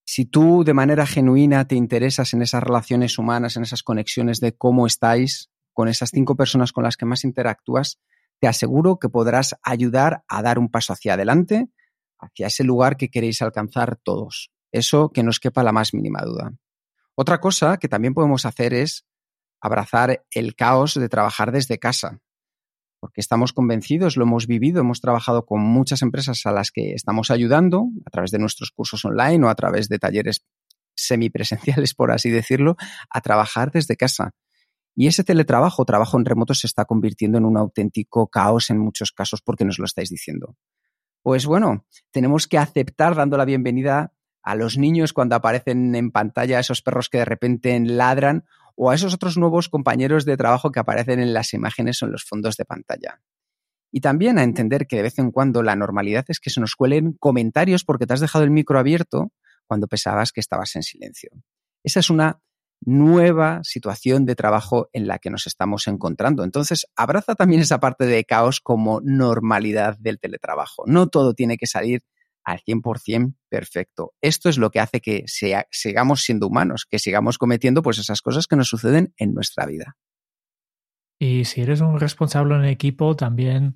Si 0.09 0.23
tú 0.23 0.63
de 0.63 0.73
manera 0.73 1.05
genuina 1.05 1.67
te 1.67 1.75
interesas 1.75 2.33
en 2.33 2.41
esas 2.41 2.63
relaciones 2.63 3.17
humanas, 3.17 3.57
en 3.57 3.63
esas 3.63 3.83
conexiones 3.83 4.39
de 4.39 4.55
cómo 4.55 4.87
estáis 4.87 5.49
con 5.73 5.89
esas 5.89 6.11
cinco 6.11 6.37
personas 6.37 6.71
con 6.71 6.85
las 6.85 6.95
que 6.95 7.05
más 7.05 7.25
interactúas, 7.25 7.99
te 8.39 8.47
aseguro 8.47 8.99
que 8.99 9.09
podrás 9.09 9.55
ayudar 9.63 10.23
a 10.29 10.41
dar 10.41 10.59
un 10.59 10.69
paso 10.69 10.93
hacia 10.93 11.15
adelante, 11.15 11.67
hacia 12.19 12.47
ese 12.47 12.63
lugar 12.63 12.95
que 12.95 13.09
queréis 13.09 13.41
alcanzar 13.41 13.97
todos. 13.97 14.49
Eso 14.71 15.09
que 15.09 15.23
no 15.23 15.29
os 15.29 15.41
quepa 15.41 15.61
la 15.61 15.73
más 15.73 15.93
mínima 15.93 16.21
duda. 16.21 16.53
Otra 17.13 17.41
cosa 17.41 17.75
que 17.75 17.89
también 17.89 18.13
podemos 18.13 18.45
hacer 18.45 18.73
es 18.73 19.05
abrazar 19.59 20.25
el 20.31 20.55
caos 20.55 20.93
de 20.93 21.09
trabajar 21.09 21.51
desde 21.51 21.79
casa, 21.79 22.21
porque 22.99 23.21
estamos 23.21 23.53
convencidos, 23.53 24.17
lo 24.17 24.23
hemos 24.23 24.47
vivido, 24.47 24.81
hemos 24.81 25.01
trabajado 25.01 25.45
con 25.45 25.61
muchas 25.61 26.01
empresas 26.01 26.45
a 26.45 26.51
las 26.51 26.71
que 26.71 26.93
estamos 26.93 27.31
ayudando 27.31 27.85
a 28.05 28.09
través 28.09 28.31
de 28.31 28.39
nuestros 28.39 28.71
cursos 28.71 29.05
online 29.05 29.45
o 29.45 29.49
a 29.49 29.55
través 29.55 29.89
de 29.89 29.99
talleres 29.99 30.45
semipresenciales, 30.95 31.93
por 31.93 32.11
así 32.11 32.29
decirlo, 32.29 32.75
a 33.09 33.21
trabajar 33.21 33.71
desde 33.71 33.95
casa. 33.95 34.31
Y 34.95 35.05
ese 35.05 35.23
teletrabajo, 35.23 35.85
trabajo 35.85 36.17
en 36.17 36.25
remoto, 36.25 36.55
se 36.55 36.65
está 36.65 36.85
convirtiendo 36.85 37.37
en 37.37 37.45
un 37.45 37.55
auténtico 37.55 38.27
caos 38.27 38.71
en 38.71 38.79
muchos 38.79 39.11
casos 39.11 39.41
porque 39.41 39.63
nos 39.63 39.77
lo 39.77 39.85
estáis 39.85 40.09
diciendo. 40.09 40.55
Pues 41.21 41.45
bueno, 41.45 41.85
tenemos 42.11 42.47
que 42.47 42.57
aceptar 42.57 43.13
dando 43.13 43.37
la 43.37 43.45
bienvenida 43.45 44.13
a 44.41 44.55
los 44.55 44.77
niños 44.77 45.13
cuando 45.13 45.35
aparecen 45.35 45.93
en 45.93 46.09
pantalla 46.09 46.59
esos 46.59 46.81
perros 46.81 47.09
que 47.09 47.19
de 47.19 47.25
repente 47.25 47.79
ladran 47.79 48.45
o 48.77 48.91
a 48.91 48.95
esos 48.95 49.13
otros 49.13 49.37
nuevos 49.37 49.69
compañeros 49.69 50.23
de 50.23 50.37
trabajo 50.37 50.71
que 50.71 50.79
aparecen 50.79 51.19
en 51.19 51.33
las 51.33 51.53
imágenes 51.53 52.01
o 52.01 52.05
en 52.05 52.11
los 52.11 52.23
fondos 52.23 52.55
de 52.57 52.65
pantalla. 52.65 53.21
Y 53.91 54.01
también 54.01 54.37
a 54.37 54.43
entender 54.43 54.85
que 54.85 54.97
de 54.97 55.01
vez 55.01 55.17
en 55.17 55.31
cuando 55.31 55.63
la 55.63 55.75
normalidad 55.75 56.25
es 56.27 56.39
que 56.39 56.51
se 56.51 56.61
nos 56.61 56.75
cuelen 56.75 57.13
comentarios 57.13 57.83
porque 57.83 58.05
te 58.05 58.13
has 58.13 58.19
dejado 58.19 58.43
el 58.43 58.51
micro 58.51 58.77
abierto 58.77 59.31
cuando 59.65 59.87
pensabas 59.87 60.31
que 60.31 60.41
estabas 60.41 60.75
en 60.75 60.83
silencio. 60.83 61.31
Esa 61.83 61.99
es 62.01 62.09
una 62.09 62.39
nueva 62.85 63.61
situación 63.63 64.25
de 64.25 64.35
trabajo 64.35 64.89
en 64.93 65.07
la 65.07 65.17
que 65.17 65.31
nos 65.31 65.47
estamos 65.47 65.87
encontrando. 65.87 66.43
Entonces, 66.43 66.85
abraza 66.95 67.33
también 67.33 67.61
esa 67.61 67.79
parte 67.79 68.05
de 68.05 68.23
caos 68.25 68.59
como 68.61 69.01
normalidad 69.01 69.97
del 69.97 70.19
teletrabajo. 70.19 70.83
No 70.85 71.07
todo 71.07 71.33
tiene 71.33 71.57
que 71.57 71.65
salir 71.65 72.03
al 72.47 72.61
100% 72.61 73.35
perfecto. 73.49 74.13
Esto 74.21 74.47
es 74.47 74.57
lo 74.57 74.71
que 74.71 74.79
hace 74.79 75.01
que 75.01 75.25
sigamos 75.27 76.21
siendo 76.21 76.47
humanos, 76.47 76.85
que 76.89 76.97
sigamos 76.97 77.37
cometiendo 77.37 77.81
pues 77.81 77.97
esas 77.99 78.21
cosas 78.21 78.47
que 78.47 78.55
nos 78.55 78.69
suceden 78.69 79.13
en 79.17 79.33
nuestra 79.33 79.65
vida. 79.65 79.97
Y 81.19 81.43
si 81.43 81.61
eres 81.61 81.81
un 81.81 81.99
responsable 81.99 82.55
en 82.55 82.63
equipo, 82.63 83.17
también 83.17 83.73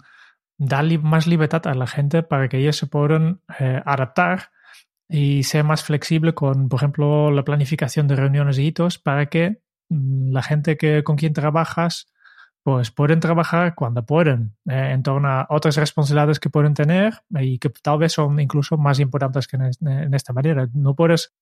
da 0.58 0.84
más 1.02 1.28
libertad 1.28 1.68
a 1.68 1.74
la 1.74 1.86
gente 1.86 2.24
para 2.24 2.48
que 2.48 2.60
ellos 2.60 2.78
se 2.78 2.88
puedan 2.88 3.42
eh, 3.60 3.82
adaptar 3.86 4.52
y 5.10 5.44
ser 5.44 5.66
más 5.66 5.84
flexible 5.84 6.34
con, 6.34 6.70
por 6.70 6.80
ejemplo, 6.80 7.30
la 7.30 7.44
planificación 7.44 8.08
de 8.08 8.16
reuniones 8.16 8.58
y 8.58 8.68
hitos 8.68 9.00
para 9.00 9.26
que 9.26 9.62
mm, 9.90 10.32
la 10.32 10.44
gente 10.44 10.78
que, 10.78 11.04
con 11.04 11.18
quien 11.18 11.34
trabajas 11.34 12.08
pues 12.64 12.92
pueden 12.92 13.20
trabajar 13.20 13.74
cuando 13.76 14.06
pueden 14.06 14.56
eh, 14.70 14.92
en 14.92 15.04
torno 15.04 15.28
a 15.28 15.48
otras 15.50 15.78
responsabilidades 15.78 16.40
que 16.40 16.50
pueden 16.50 16.74
tener 16.74 17.22
y 17.40 17.58
que 17.58 17.70
tal 17.70 17.98
vez 17.98 18.14
son 18.14 18.40
incluso 18.40 18.78
más 18.78 19.00
importantes 19.00 19.48
que 19.48 19.58
en, 19.58 20.14
esta 20.14 20.34
manera. 20.34 20.68
No 20.74 20.96
puedes 20.96 21.34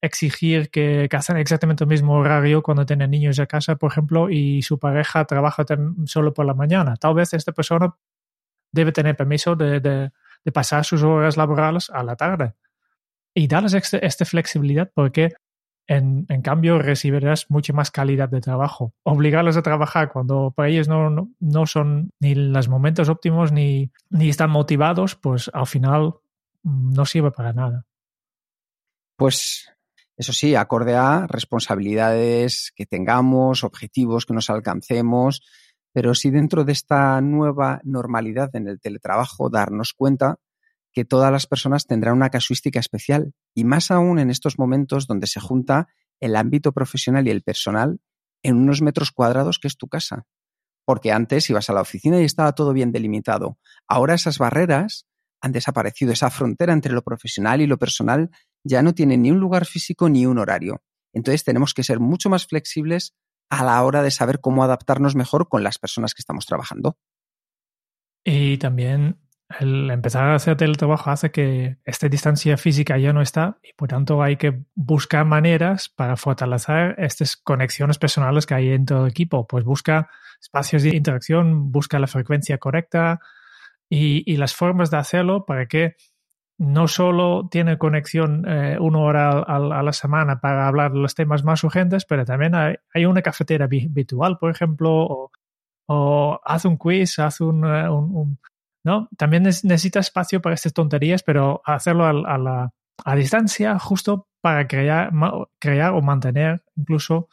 exigir 0.00 0.70
que, 0.70 1.08
que, 1.10 1.16
exactamente 1.16 1.84
el 1.84 1.88
mismo 1.88 2.14
horario 2.14 2.62
cuando 2.62 2.86
tienen 2.86 3.10
niños 3.10 3.38
en 3.38 3.46
casa, 3.46 3.76
por 3.76 3.92
ejemplo, 3.92 4.30
y 4.30 4.62
su 4.62 4.78
pareja 4.78 5.24
trabaja 5.24 5.64
solo 6.06 6.32
por 6.32 6.46
la 6.46 6.54
mañana. 6.54 6.96
Tal 6.96 7.14
vez 7.14 7.34
esta 7.34 7.52
persona 7.52 7.94
debe 8.74 8.92
tener 8.92 9.16
permiso 9.16 9.54
de, 9.56 10.10
pasar 10.52 10.84
sus 10.84 11.02
horas 11.02 11.36
laborales 11.36 11.88
a 11.90 12.02
la 12.02 12.16
tarde 12.16 12.54
y 13.34 13.46
darles 13.46 13.74
esta, 13.74 14.24
flexibilidad 14.24 14.90
porque 14.94 15.34
en, 15.86 16.26
en, 16.28 16.42
cambio 16.42 16.78
recibirás 16.78 17.50
mucha 17.50 17.72
más 17.72 17.90
calidad 17.90 18.28
de 18.28 18.40
trabajo. 18.40 18.94
Obligarlos 19.02 19.56
a 19.56 19.62
trabajar 19.62 20.12
cuando 20.12 20.52
para 20.54 20.68
ellos 20.68 20.88
no, 20.88 21.10
no, 21.10 21.30
no 21.40 21.66
son 21.66 22.10
ni 22.20 22.34
los 22.34 22.68
momentos 22.68 23.08
óptimos 23.08 23.52
ni, 23.52 23.90
ni 24.10 24.28
están 24.28 24.50
motivados, 24.50 25.14
pues 25.14 25.50
al 25.52 25.66
final 25.66 26.14
mm, 26.62 26.94
no 26.94 27.04
sirve 27.04 27.30
para 27.30 27.52
nada. 27.52 27.86
Pues 29.16 29.70
eso 30.16 30.32
sí, 30.32 30.54
acorde 30.54 30.94
a 30.94 31.26
responsabilidades 31.26 32.72
que 32.74 32.86
tengamos, 32.86 33.64
objetivos 33.64 34.26
que 34.26 34.34
nos 34.34 34.50
alcancemos, 34.50 35.42
pero 35.92 36.14
sí 36.14 36.30
dentro 36.30 36.64
de 36.64 36.72
esta 36.72 37.20
nueva 37.20 37.80
normalidad 37.84 38.54
en 38.54 38.68
el 38.68 38.80
teletrabajo 38.80 39.50
darnos 39.50 39.92
cuenta 39.92 40.38
que 40.94 41.04
todas 41.04 41.30
las 41.32 41.46
personas 41.46 41.86
tendrán 41.86 42.14
una 42.14 42.30
casuística 42.30 42.78
especial 42.78 43.34
y 43.54 43.64
más 43.64 43.90
aún 43.90 44.18
en 44.18 44.30
estos 44.30 44.58
momentos 44.58 45.06
donde 45.06 45.26
se 45.26 45.40
junta 45.40 45.88
el 46.20 46.36
ámbito 46.36 46.72
profesional 46.72 47.26
y 47.26 47.30
el 47.30 47.42
personal 47.42 48.00
en 48.42 48.56
unos 48.56 48.80
metros 48.80 49.10
cuadrados 49.10 49.58
que 49.58 49.68
es 49.68 49.76
tu 49.76 49.88
casa. 49.88 50.26
Porque 50.86 51.12
antes 51.12 51.50
ibas 51.50 51.68
a 51.68 51.72
la 51.72 51.80
oficina 51.80 52.20
y 52.20 52.24
estaba 52.24 52.54
todo 52.54 52.72
bien 52.72 52.92
delimitado. 52.92 53.58
Ahora 53.88 54.14
esas 54.14 54.38
barreras 54.38 55.06
han 55.40 55.52
desaparecido. 55.52 56.12
Esa 56.12 56.30
frontera 56.30 56.72
entre 56.72 56.92
lo 56.92 57.02
profesional 57.02 57.60
y 57.60 57.66
lo 57.66 57.78
personal 57.78 58.30
ya 58.62 58.82
no 58.82 58.94
tiene 58.94 59.16
ni 59.16 59.30
un 59.30 59.38
lugar 59.38 59.66
físico 59.66 60.08
ni 60.08 60.26
un 60.26 60.38
horario. 60.38 60.82
Entonces 61.12 61.44
tenemos 61.44 61.74
que 61.74 61.84
ser 61.84 62.00
mucho 62.00 62.28
más 62.28 62.46
flexibles 62.46 63.14
a 63.50 63.64
la 63.64 63.82
hora 63.82 64.02
de 64.02 64.10
saber 64.10 64.40
cómo 64.40 64.62
adaptarnos 64.62 65.16
mejor 65.16 65.48
con 65.48 65.62
las 65.62 65.78
personas 65.78 66.14
que 66.14 66.20
estamos 66.20 66.46
trabajando. 66.46 66.96
Y 68.24 68.56
también 68.58 69.18
el 69.60 69.90
empezar 69.90 70.24
a 70.24 70.34
hacer 70.34 70.56
teletrabajo 70.56 71.10
hace 71.10 71.30
que 71.30 71.78
esta 71.84 72.08
distancia 72.08 72.56
física 72.56 72.98
ya 72.98 73.12
no 73.12 73.20
está 73.20 73.58
y 73.62 73.72
por 73.74 73.88
tanto 73.88 74.22
hay 74.22 74.36
que 74.36 74.62
buscar 74.74 75.24
maneras 75.24 75.88
para 75.88 76.16
fortalecer 76.16 76.94
estas 76.98 77.36
conexiones 77.36 77.98
personales 77.98 78.46
que 78.46 78.54
hay 78.54 78.70
en 78.70 78.86
todo 78.86 79.04
el 79.04 79.10
equipo. 79.10 79.46
Pues 79.46 79.64
busca 79.64 80.08
espacios 80.40 80.82
de 80.82 80.96
interacción, 80.96 81.72
busca 81.72 81.98
la 81.98 82.06
frecuencia 82.06 82.58
correcta 82.58 83.20
y, 83.88 84.30
y 84.30 84.36
las 84.36 84.54
formas 84.54 84.90
de 84.90 84.96
hacerlo 84.98 85.44
para 85.44 85.66
que 85.66 85.96
no 86.58 86.86
solo 86.86 87.48
tiene 87.50 87.78
conexión 87.78 88.44
eh, 88.48 88.78
una 88.80 88.98
hora 89.00 89.30
a, 89.30 89.56
a, 89.56 89.82
la 89.82 89.92
semana 89.92 90.40
para 90.40 90.68
hablar 90.68 90.92
de 90.92 91.00
los 91.00 91.14
temas 91.14 91.42
más 91.44 91.64
urgentes, 91.64 92.04
pero 92.04 92.24
también 92.24 92.54
hay, 92.54 93.06
una 93.06 93.22
cafetera 93.22 93.66
virtual, 93.66 94.38
por 94.38 94.50
ejemplo, 94.50 94.90
o, 94.92 95.30
o 95.86 96.40
haz 96.44 96.64
un 96.64 96.76
quiz, 96.76 97.18
haz 97.18 97.40
un, 97.40 97.64
eh, 97.64 97.88
un 97.88 98.38
¿no? 98.84 99.08
También 99.16 99.42
necesita 99.42 99.98
espacio 99.98 100.40
para 100.40 100.54
estas 100.54 100.72
tonterías, 100.72 101.22
pero 101.22 101.62
hacerlo 101.64 102.04
a, 102.04 102.38
la, 102.38 102.70
a 103.04 103.16
distancia 103.16 103.78
justo 103.78 104.28
para 104.40 104.68
crear, 104.68 105.10
crear 105.58 105.92
o 105.94 106.02
mantener 106.02 106.62
incluso 106.76 107.28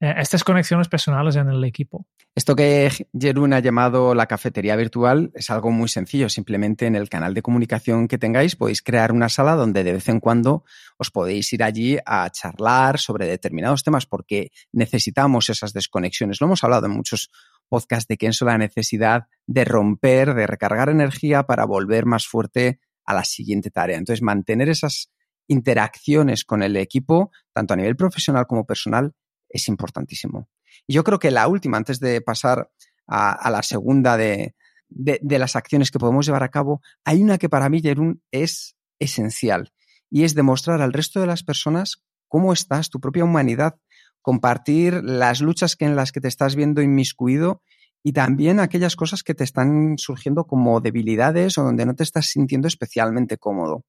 eh, 0.00 0.14
estas 0.16 0.44
conexiones 0.44 0.88
personales 0.88 1.36
en 1.36 1.48
el 1.48 1.62
equipo. 1.64 2.06
Esto 2.34 2.56
que 2.56 2.90
Jerún 3.12 3.52
ha 3.52 3.60
llamado 3.60 4.14
la 4.14 4.26
cafetería 4.26 4.74
virtual 4.74 5.30
es 5.34 5.50
algo 5.50 5.70
muy 5.70 5.88
sencillo. 5.88 6.30
Simplemente 6.30 6.86
en 6.86 6.96
el 6.96 7.10
canal 7.10 7.34
de 7.34 7.42
comunicación 7.42 8.08
que 8.08 8.16
tengáis 8.16 8.56
podéis 8.56 8.80
crear 8.80 9.12
una 9.12 9.28
sala 9.28 9.54
donde 9.54 9.84
de 9.84 9.92
vez 9.92 10.08
en 10.08 10.18
cuando 10.18 10.64
os 10.96 11.10
podéis 11.10 11.52
ir 11.52 11.62
allí 11.62 11.98
a 12.06 12.30
charlar 12.30 12.98
sobre 12.98 13.26
determinados 13.26 13.84
temas 13.84 14.06
porque 14.06 14.50
necesitamos 14.72 15.50
esas 15.50 15.74
desconexiones. 15.74 16.40
Lo 16.40 16.46
hemos 16.46 16.64
hablado 16.64 16.86
en 16.86 16.92
muchos 16.92 17.30
podcast 17.72 18.06
de 18.06 18.18
Kenzo 18.18 18.44
la 18.44 18.58
necesidad 18.58 19.28
de 19.46 19.64
romper, 19.64 20.34
de 20.34 20.46
recargar 20.46 20.90
energía 20.90 21.44
para 21.44 21.64
volver 21.64 22.04
más 22.04 22.26
fuerte 22.26 22.80
a 23.06 23.14
la 23.14 23.24
siguiente 23.24 23.70
tarea. 23.70 23.96
Entonces, 23.96 24.20
mantener 24.20 24.68
esas 24.68 25.10
interacciones 25.48 26.44
con 26.44 26.62
el 26.62 26.76
equipo, 26.76 27.30
tanto 27.54 27.72
a 27.72 27.78
nivel 27.78 27.96
profesional 27.96 28.46
como 28.46 28.66
personal, 28.66 29.14
es 29.48 29.68
importantísimo. 29.68 30.50
Y 30.86 30.92
yo 30.92 31.02
creo 31.02 31.18
que 31.18 31.30
la 31.30 31.48
última, 31.48 31.78
antes 31.78 31.98
de 31.98 32.20
pasar 32.20 32.70
a, 33.06 33.50
la 33.50 33.62
segunda 33.62 34.18
de, 34.18 34.54
de, 34.90 35.38
las 35.38 35.56
acciones 35.56 35.90
que 35.90 35.98
podemos 35.98 36.26
llevar 36.26 36.42
a 36.42 36.50
cabo, 36.50 36.82
hay 37.06 37.22
una 37.22 37.38
que 37.38 37.48
para 37.48 37.70
mí, 37.70 37.80
Jerún, 37.80 38.22
es 38.30 38.76
esencial 38.98 39.72
y 40.10 40.24
es 40.24 40.34
demostrar 40.34 40.82
al 40.82 40.92
resto 40.92 41.20
de 41.20 41.26
las 41.26 41.42
personas 41.42 42.02
cómo 42.28 42.52
estás, 42.52 42.90
tu 42.90 43.00
propia 43.00 43.24
humanidad, 43.24 43.76
compartir 44.22 45.02
las 45.02 45.40
luchas 45.40 45.76
que 45.76 45.84
en 45.84 45.96
las 45.96 46.12
que 46.12 46.20
te 46.20 46.28
estás 46.28 46.56
viendo 46.56 46.80
inmiscuido 46.80 47.62
y 48.02 48.12
también 48.12 48.58
aquellas 48.58 48.96
cosas 48.96 49.22
que 49.22 49.34
te 49.34 49.44
están 49.44 49.96
surgiendo 49.98 50.44
como 50.44 50.80
debilidades 50.80 51.58
o 51.58 51.64
donde 51.64 51.86
no 51.86 51.94
te 51.94 52.02
estás 52.02 52.26
sintiendo 52.26 52.66
especialmente 52.66 53.38
cómodo. 53.38 53.84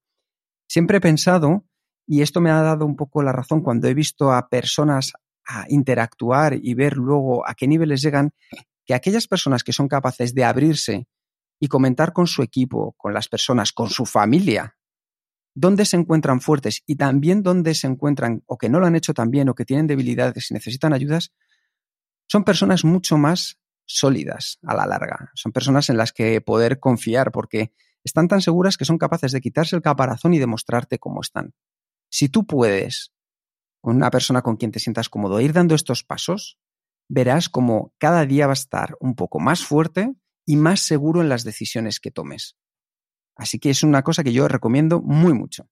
Siempre 0.68 0.98
he 0.98 1.00
pensado, 1.00 1.64
y 2.06 2.22
esto 2.22 2.40
me 2.40 2.50
ha 2.50 2.60
dado 2.60 2.86
un 2.86 2.96
poco 2.96 3.22
la 3.22 3.32
razón 3.32 3.62
cuando 3.62 3.88
he 3.88 3.94
visto 3.94 4.32
a 4.32 4.48
personas 4.48 5.12
a 5.46 5.66
interactuar 5.68 6.58
y 6.60 6.74
ver 6.74 6.96
luego 6.96 7.46
a 7.48 7.54
qué 7.54 7.66
niveles 7.66 8.02
llegan, 8.02 8.32
que 8.84 8.94
aquellas 8.94 9.26
personas 9.26 9.62
que 9.64 9.72
son 9.72 9.88
capaces 9.88 10.34
de 10.34 10.44
abrirse 10.44 11.06
y 11.60 11.68
comentar 11.68 12.12
con 12.12 12.26
su 12.26 12.42
equipo, 12.42 12.94
con 12.96 13.14
las 13.14 13.28
personas, 13.28 13.72
con 13.72 13.88
su 13.88 14.06
familia, 14.06 14.76
dónde 15.54 15.84
se 15.84 15.96
encuentran 15.96 16.40
fuertes 16.40 16.82
y 16.86 16.96
también 16.96 17.42
dónde 17.42 17.74
se 17.74 17.86
encuentran 17.86 18.42
o 18.46 18.58
que 18.58 18.68
no 18.68 18.80
lo 18.80 18.86
han 18.86 18.96
hecho 18.96 19.14
tan 19.14 19.30
bien 19.30 19.48
o 19.48 19.54
que 19.54 19.64
tienen 19.64 19.86
debilidades 19.86 20.50
y 20.50 20.54
necesitan 20.54 20.92
ayudas, 20.92 21.32
son 22.26 22.44
personas 22.44 22.84
mucho 22.84 23.16
más 23.16 23.58
sólidas 23.86 24.58
a 24.62 24.74
la 24.74 24.86
larga. 24.86 25.30
Son 25.34 25.52
personas 25.52 25.90
en 25.90 25.96
las 25.96 26.12
que 26.12 26.40
poder 26.40 26.80
confiar 26.80 27.30
porque 27.30 27.72
están 28.02 28.28
tan 28.28 28.40
seguras 28.40 28.76
que 28.76 28.84
son 28.84 28.98
capaces 28.98 29.32
de 29.32 29.40
quitarse 29.40 29.76
el 29.76 29.82
caparazón 29.82 30.34
y 30.34 30.38
demostrarte 30.38 30.98
cómo 30.98 31.20
están. 31.20 31.54
Si 32.10 32.28
tú 32.28 32.46
puedes, 32.46 33.12
con 33.80 33.96
una 33.96 34.10
persona 34.10 34.42
con 34.42 34.56
quien 34.56 34.72
te 34.72 34.80
sientas 34.80 35.08
cómodo, 35.08 35.40
ir 35.40 35.52
dando 35.52 35.74
estos 35.74 36.04
pasos, 36.04 36.58
verás 37.08 37.48
como 37.48 37.92
cada 37.98 38.24
día 38.26 38.46
va 38.46 38.52
a 38.52 38.54
estar 38.54 38.96
un 39.00 39.14
poco 39.14 39.40
más 39.40 39.64
fuerte 39.64 40.14
y 40.46 40.56
más 40.56 40.80
seguro 40.80 41.20
en 41.20 41.28
las 41.28 41.44
decisiones 41.44 42.00
que 42.00 42.10
tomes. 42.10 42.56
Así 43.36 43.58
que 43.58 43.70
es 43.70 43.82
una 43.82 44.02
cosa 44.02 44.22
que 44.22 44.32
yo 44.32 44.48
recomiendo 44.48 45.00
muy 45.00 45.34
mucho. 45.34 45.66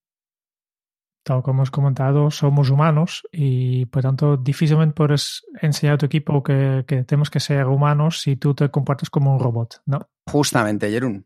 Tal 1.25 1.43
como 1.43 1.61
hemos 1.61 1.71
comentado, 1.71 2.33
somos 2.33 2.71
humanos 2.71 3.23
y 3.31 3.87
por 3.87 4.03
tanto 4.03 4.37
difícilmente 4.37 4.95
puedes 4.95 5.43
enseñar 5.61 5.95
a 5.95 5.99
tu 5.99 6.07
equipo 6.07 6.43
que, 6.43 6.85
que 6.87 7.05
tenemos 7.05 7.31
que 7.31 7.39
ser 7.39 7.67
humanos 7.67 8.21
si 8.21 8.35
tú 8.35 8.55
te 8.55 8.69
comportas 8.71 9.09
como 9.09 9.33
un 9.33 9.39
robot, 9.39 9.83
¿no? 9.87 10.01
Justamente, 10.27 10.91
Jerún. 10.91 11.25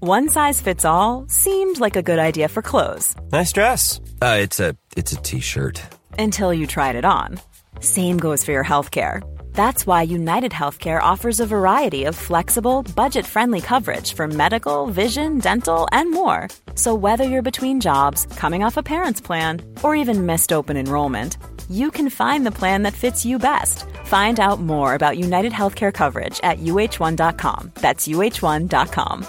One 0.00 0.28
size 0.28 0.60
fits 0.60 0.84
all 0.84 1.24
seemed 1.28 1.80
like 1.80 1.96
a 1.96 2.02
good 2.02 2.18
idea 2.18 2.48
for 2.48 2.62
clothes. 2.62 3.14
Nice 3.32 3.52
dress. 3.52 4.00
Uh, 4.22 4.38
it's 4.40 4.60
a 4.60 4.76
it's 4.96 5.12
a 5.12 5.16
t-shirt. 5.16 5.80
Until 6.18 6.52
you 6.52 6.66
tried 6.66 6.96
it 6.96 7.04
on. 7.04 7.40
Same 7.80 8.18
goes 8.18 8.44
for 8.44 8.52
your 8.52 8.64
healthcare. 8.64 9.22
That's 9.56 9.86
why 9.86 10.02
United 10.02 10.52
Healthcare 10.52 11.02
offers 11.02 11.40
a 11.40 11.46
variety 11.46 12.04
of 12.04 12.14
flexible, 12.14 12.82
budget 12.94 13.24
friendly 13.24 13.62
coverage 13.62 14.12
for 14.12 14.28
medical, 14.28 14.86
vision, 14.88 15.38
dental, 15.38 15.88
and 15.92 16.12
more. 16.12 16.48
So, 16.74 16.94
whether 16.94 17.24
you're 17.24 17.50
between 17.50 17.80
jobs, 17.80 18.26
coming 18.36 18.62
off 18.62 18.76
a 18.76 18.82
parent's 18.82 19.20
plan, 19.20 19.62
or 19.82 19.96
even 19.96 20.26
missed 20.26 20.52
open 20.52 20.76
enrollment, 20.76 21.38
you 21.70 21.90
can 21.90 22.10
find 22.10 22.44
the 22.44 22.58
plan 22.60 22.82
that 22.82 22.92
fits 22.92 23.24
you 23.24 23.38
best. 23.38 23.86
Find 24.04 24.38
out 24.38 24.60
more 24.60 24.94
about 24.94 25.16
United 25.18 25.52
Healthcare 25.52 25.92
coverage 25.92 26.38
at 26.42 26.58
uh1.com. 26.58 27.72
That's 27.80 28.06
uh1.com. 28.06 29.26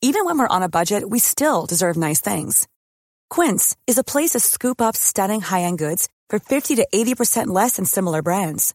Even 0.00 0.24
when 0.24 0.38
we're 0.38 0.56
on 0.56 0.62
a 0.62 0.68
budget, 0.78 1.02
we 1.10 1.18
still 1.18 1.66
deserve 1.66 1.98
nice 1.98 2.22
things. 2.22 2.66
Quince 3.28 3.76
is 3.86 3.98
a 3.98 4.10
place 4.12 4.30
to 4.30 4.40
scoop 4.40 4.80
up 4.80 4.96
stunning 4.96 5.42
high 5.42 5.68
end 5.68 5.76
goods 5.76 6.08
for 6.30 6.38
50 6.38 6.76
to 6.76 6.88
80% 6.94 7.48
less 7.48 7.76
than 7.76 7.84
similar 7.84 8.22
brands. 8.22 8.74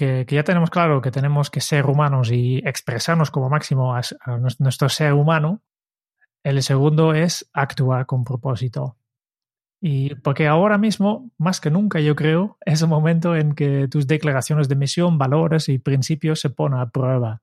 que, 0.00 0.24
ya 0.26 0.44
tenemos 0.44 0.70
claro 0.70 1.02
que 1.02 1.10
tenemos 1.10 1.50
que 1.50 1.60
ser 1.60 1.84
humanos 1.84 2.30
y 2.32 2.58
expresarnos 2.64 3.30
como 3.30 3.50
máximo 3.50 3.94
a, 3.94 4.00
a 4.20 4.38
nuestro 4.38 4.88
ser 4.88 5.12
humano. 5.12 5.60
El 6.42 6.62
segundo 6.62 7.12
es 7.12 7.50
actuar 7.52 8.06
con 8.06 8.24
propósito. 8.24 8.96
Y 9.82 10.14
porque 10.16 10.46
ahora 10.46 10.78
mismo, 10.78 11.30
más 11.36 11.60
que 11.60 11.70
nunca, 11.70 12.00
yo 12.00 12.16
creo, 12.16 12.56
es 12.64 12.80
el 12.80 12.88
momento 12.88 13.36
en 13.36 13.54
que 13.54 13.88
tus 13.88 14.06
declaraciones 14.06 14.68
de 14.68 14.76
misión, 14.76 15.18
valores 15.18 15.68
y 15.68 15.78
principios 15.78 16.40
se 16.40 16.48
ponen 16.48 16.80
a 16.80 16.88
prueba. 16.88 17.42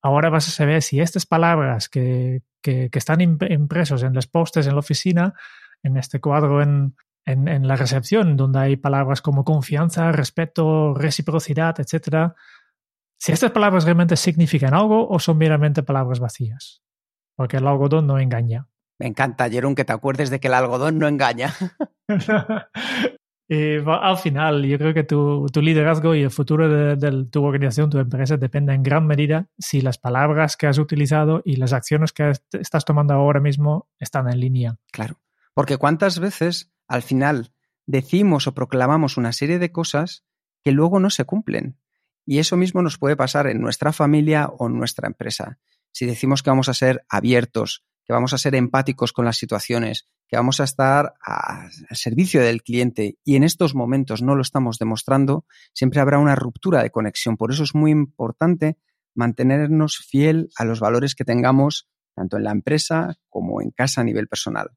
Ahora 0.00 0.30
vas 0.30 0.48
a 0.48 0.52
saber 0.52 0.80
si 0.80 1.00
estas 1.00 1.26
palabras 1.26 1.90
que, 1.90 2.40
que, 2.62 2.88
que 2.88 2.98
están 2.98 3.20
impresos 3.20 4.02
en 4.02 4.14
los 4.14 4.26
postes 4.26 4.66
en 4.66 4.72
la 4.72 4.78
oficina, 4.80 5.34
en 5.82 5.98
este 5.98 6.18
cuadro 6.18 6.62
en, 6.62 6.94
en, 7.26 7.48
en, 7.48 7.68
la 7.68 7.76
recepción, 7.76 8.36
donde 8.36 8.58
hay 8.58 8.76
palabras 8.76 9.22
como 9.22 9.44
confianza, 9.44 10.12
respeto, 10.12 10.94
reciprocidad, 10.94 11.78
etc. 11.78 12.32
Si 13.18 13.32
estas 13.32 13.50
palabras 13.50 13.84
realmente 13.84 14.16
significan 14.16 14.74
algo 14.74 15.08
o 15.08 15.18
son 15.18 15.38
meramente 15.38 15.82
palabras 15.82 16.20
vacías. 16.20 16.82
Porque 17.36 17.58
el 17.58 17.66
algodón 17.66 18.06
no 18.06 18.18
engaña. 18.18 18.68
Me 18.98 19.06
encanta, 19.06 19.48
Jerón, 19.48 19.74
que 19.74 19.86
te 19.86 19.94
acuerdes 19.94 20.28
de 20.28 20.40
que 20.40 20.48
el 20.48 20.54
algodón 20.54 20.98
no 20.98 21.08
engaña. 21.08 21.54
y 23.48 23.76
al 23.86 24.18
final, 24.18 24.62
yo 24.64 24.76
creo 24.76 24.92
que 24.92 25.04
tu, 25.04 25.46
tu 25.46 25.62
liderazgo 25.62 26.14
y 26.14 26.22
el 26.22 26.30
futuro 26.30 26.68
de, 26.68 26.96
de, 26.96 27.24
tu 27.24 27.42
organización, 27.42 27.88
tu 27.88 27.98
empresa, 27.98 28.36
depende 28.36 28.74
en 28.74 28.82
gran 28.82 29.06
medida 29.06 29.48
si 29.58 29.80
las 29.80 29.96
palabras 29.96 30.58
que 30.58 30.66
has 30.66 30.76
utilizado 30.76 31.40
y 31.46 31.56
las 31.56 31.72
acciones 31.72 32.12
que 32.12 32.32
estás 32.52 32.84
tomando 32.84 33.14
ahora 33.14 33.40
mismo 33.40 33.88
están 33.98 34.30
en 34.30 34.38
línea. 34.38 34.76
Claro, 34.92 35.18
porque 35.54 35.78
cuántas 35.78 36.20
veces 36.20 36.70
al 36.90 37.02
final 37.02 37.52
decimos 37.86 38.48
o 38.48 38.52
proclamamos 38.52 39.16
una 39.16 39.32
serie 39.32 39.60
de 39.60 39.70
cosas 39.70 40.24
que 40.62 40.72
luego 40.72 40.98
no 40.98 41.08
se 41.08 41.24
cumplen. 41.24 41.78
Y 42.26 42.40
eso 42.40 42.56
mismo 42.56 42.82
nos 42.82 42.98
puede 42.98 43.16
pasar 43.16 43.46
en 43.46 43.60
nuestra 43.60 43.92
familia 43.92 44.48
o 44.48 44.66
en 44.66 44.76
nuestra 44.76 45.06
empresa. 45.06 45.60
Si 45.92 46.04
decimos 46.04 46.42
que 46.42 46.50
vamos 46.50 46.68
a 46.68 46.74
ser 46.74 47.06
abiertos, 47.08 47.84
que 48.04 48.12
vamos 48.12 48.32
a 48.32 48.38
ser 48.38 48.56
empáticos 48.56 49.12
con 49.12 49.24
las 49.24 49.36
situaciones, 49.36 50.08
que 50.26 50.36
vamos 50.36 50.58
a 50.58 50.64
estar 50.64 51.14
al 51.22 51.70
servicio 51.92 52.42
del 52.42 52.62
cliente 52.62 53.18
y 53.24 53.36
en 53.36 53.44
estos 53.44 53.76
momentos 53.76 54.20
no 54.20 54.34
lo 54.34 54.42
estamos 54.42 54.78
demostrando, 54.78 55.46
siempre 55.72 56.00
habrá 56.00 56.18
una 56.18 56.34
ruptura 56.34 56.82
de 56.82 56.90
conexión. 56.90 57.36
Por 57.36 57.52
eso 57.52 57.62
es 57.62 57.74
muy 57.74 57.92
importante 57.92 58.78
mantenernos 59.14 59.98
fiel 59.98 60.48
a 60.56 60.64
los 60.64 60.80
valores 60.80 61.14
que 61.14 61.24
tengamos 61.24 61.88
tanto 62.16 62.36
en 62.36 62.44
la 62.44 62.50
empresa 62.50 63.14
como 63.28 63.62
en 63.62 63.70
casa 63.70 64.00
a 64.00 64.04
nivel 64.04 64.26
personal. 64.26 64.70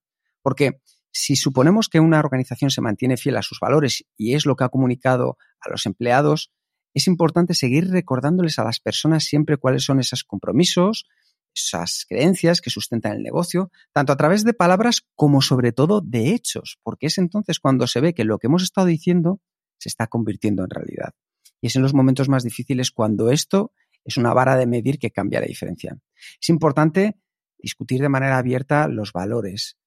Porque 0.43 0.80
si 1.13 1.36
suponemos 1.36 1.89
que 1.89 1.99
una 1.99 2.19
organización 2.19 2.71
se 2.71 2.82
mantiene 2.82 3.17
fiel 3.17 3.38
a 3.38 3.43
sus 3.43 3.60
valores 3.60 4.04
y 4.17 4.34
es 4.34 4.47
lo 4.47 4.56
que 4.56 4.63
ha 4.63 4.69
comunicado 4.69 5.38
a 5.62 5.69
los 5.69 5.86
empleados, 5.86 6.52
es 6.95 7.08
importante 7.08 7.54
seguir 7.54 7.89
recordándoles 7.89 8.58
a 8.58 8.63
las 8.63 8.80
personas 8.80 9.23
siempre 9.23 9.58
cuáles 9.58 9.84
son 9.84 9.99
esos 9.99 10.23
compromisos, 10.23 11.08
esas 11.56 12.06
creencias 12.10 12.62
que 12.62 12.71
sustentan 12.71 13.13
el 13.13 13.21
negocio, 13.21 13.71
tanto 13.93 14.12
a 14.12 14.17
través 14.17 14.43
de 14.43 14.56
palabras 14.56 15.06
como 15.15 15.41
sobre 15.41 15.71
todo 15.71 16.02
de 16.02 16.32
hechos, 16.34 16.80
porque 16.82 17.08
es 17.08 17.19
entonces 17.19 17.60
cuando 17.60 17.86
se 17.86 18.02
ve 18.02 18.15
que 18.15 18.23
lo 18.23 18.39
que 18.39 18.47
hemos 18.47 18.63
estado 18.63 18.88
diciendo 18.88 19.39
se 19.78 19.89
está 19.89 20.08
convirtiendo 20.08 20.63
en 20.63 20.71
realidad. 20.71 21.13
Y 21.62 21.67
es 21.67 21.76
en 21.76 21.84
los 21.84 21.93
momentos 21.93 22.28
más 22.28 22.43
difíciles 22.43 22.89
cuando 22.89 23.30
esto 23.30 23.71
es 24.04 24.17
una 24.17 24.34
vara 24.34 24.56
de 24.56 24.65
medir 24.65 24.97
que 24.97 25.12
cambia 25.12 25.39
la 25.39 25.45
diferencia. 25.45 25.95
Es 26.41 26.49
importante 26.49 27.17
discutir 27.60 28.02
de 28.02 28.10
manera 28.10 28.39
abierta 28.39 28.88
los 28.88 29.13
valores, 29.13 29.78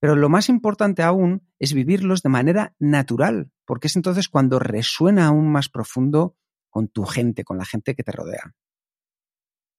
pero 0.00 0.16
lo 0.16 0.28
más 0.28 0.48
importante 0.48 1.02
aún 1.02 1.48
es 1.58 1.74
vivirlos 1.74 2.22
de 2.22 2.28
manera 2.28 2.74
natural, 2.78 3.50
porque 3.64 3.88
es 3.88 3.96
entonces 3.96 4.28
cuando 4.28 4.58
resuena 4.58 5.26
aún 5.26 5.50
más 5.50 5.68
profundo 5.68 6.36
con 6.70 6.88
tu 6.88 7.04
gente, 7.04 7.44
con 7.44 7.58
la 7.58 7.64
gente 7.64 7.94
que 7.94 8.04
te 8.04 8.12
rodea. 8.12 8.54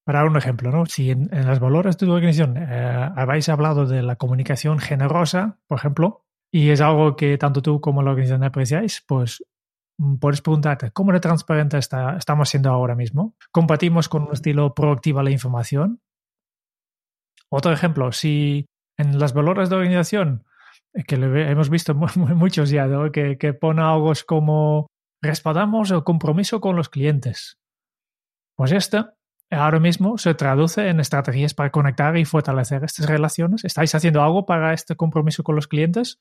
Para 0.05 0.19
dar 0.19 0.29
un 0.29 0.37
ejemplo, 0.37 0.71
¿no? 0.71 0.85
Si 0.85 1.11
en, 1.11 1.29
en 1.33 1.47
los 1.47 1.59
valores 1.59 1.97
de 1.97 2.05
tu 2.05 2.11
organización 2.11 2.57
eh, 2.57 3.11
habéis 3.15 3.47
hablado 3.47 3.85
de 3.85 4.01
la 4.01 4.15
comunicación 4.15 4.79
generosa, 4.79 5.59
por 5.67 5.77
ejemplo, 5.77 6.25
y 6.51 6.71
es 6.71 6.81
algo 6.81 7.15
que 7.15 7.37
tanto 7.37 7.61
tú 7.61 7.79
como 7.79 8.01
la 8.01 8.11
organización 8.11 8.43
apreciáis, 8.43 9.03
pues 9.07 9.43
puedes 10.19 10.41
preguntarte, 10.41 10.91
¿cómo 10.91 11.11
de 11.11 11.19
transparente 11.19 11.77
está, 11.77 12.17
estamos 12.17 12.49
siendo 12.49 12.69
ahora 12.69 12.95
mismo? 12.95 13.35
¿Compartimos 13.51 14.09
con 14.09 14.23
un 14.23 14.33
estilo 14.33 14.73
proactivo 14.73 15.21
la 15.21 15.31
información? 15.31 16.01
Otro 17.49 17.71
ejemplo, 17.71 18.11
si 18.11 18.65
en 18.99 19.17
las 19.17 19.33
valores 19.33 19.69
de 19.69 19.77
organización, 19.77 20.43
eh, 20.93 21.03
que 21.03 21.15
hemos 21.15 21.69
visto 21.69 21.95
muchos 21.95 22.69
ya, 22.69 22.85
¿no? 22.85 23.11
que, 23.11 23.37
que 23.37 23.53
pone 23.53 23.81
algo 23.81 24.11
como 24.27 24.87
respaldamos 25.21 25.89
el 25.91 26.03
compromiso 26.03 26.61
con 26.61 26.75
los 26.75 26.89
clientes. 26.89 27.57
Pues 28.55 28.73
esto 28.73 29.13
ahora 29.49 29.79
mismo 29.79 30.17
se 30.17 30.35
traduce 30.35 30.89
en 30.89 30.99
estrategias 30.99 31.53
para 31.53 31.71
conectar 31.71 32.15
y 32.17 32.25
fortalecer 32.25 32.83
estas 32.83 33.07
relaciones. 33.07 33.63
¿Estáis 33.63 33.95
haciendo 33.95 34.21
algo 34.21 34.45
para 34.45 34.73
este 34.73 34.95
compromiso 34.95 35.43
con 35.43 35.55
los 35.55 35.67
clientes? 35.67 36.19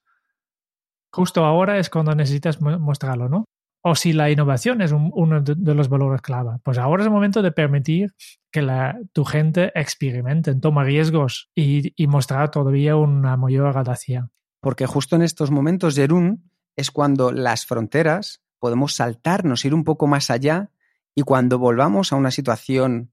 Justo 1.12 1.44
ahora 1.44 1.78
es 1.78 1.90
cuando 1.90 2.14
necesitas 2.14 2.60
mostrarlo, 2.60 3.28
¿no? 3.28 3.44
O 3.82 3.94
si 3.94 4.12
la 4.12 4.30
innovación 4.30 4.82
es 4.82 4.92
un, 4.92 5.10
uno 5.14 5.40
de 5.40 5.74
los 5.74 5.88
valores 5.88 6.20
clave, 6.20 6.58
pues 6.62 6.78
ahora 6.78 7.02
es 7.02 7.06
el 7.06 7.12
momento 7.12 7.42
de 7.42 7.52
permitir 7.52 8.12
que 8.50 8.62
la, 8.62 8.98
tu 9.12 9.24
gente 9.24 9.70
experimente, 9.74 10.54
tome 10.56 10.84
riesgos 10.84 11.50
y, 11.54 11.92
y, 11.96 12.06
mostrar 12.06 12.50
todavía 12.50 12.96
una 12.96 13.36
mayor 13.36 13.76
audacia. 13.76 14.30
Porque 14.60 14.86
justo 14.86 15.16
en 15.16 15.22
estos 15.22 15.50
momentos, 15.50 15.94
Jerún, 15.94 16.50
es 16.76 16.90
cuando 16.90 17.30
las 17.30 17.66
fronteras 17.66 18.42
podemos 18.58 18.94
saltarnos, 18.94 19.64
ir 19.64 19.74
un 19.74 19.84
poco 19.84 20.06
más 20.06 20.30
allá 20.30 20.70
y 21.14 21.22
cuando 21.22 21.58
volvamos 21.58 22.12
a 22.12 22.16
una 22.16 22.30
situación 22.30 23.12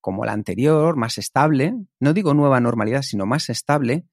como 0.00 0.24
la 0.24 0.32
anterior, 0.32 0.96
más 0.96 1.18
estable, 1.18 1.74
no 1.98 2.12
digo 2.12 2.34
nueva 2.34 2.60
normalidad, 2.60 3.02
sino 3.02 3.26
más 3.26 3.50
estable, 3.50 4.06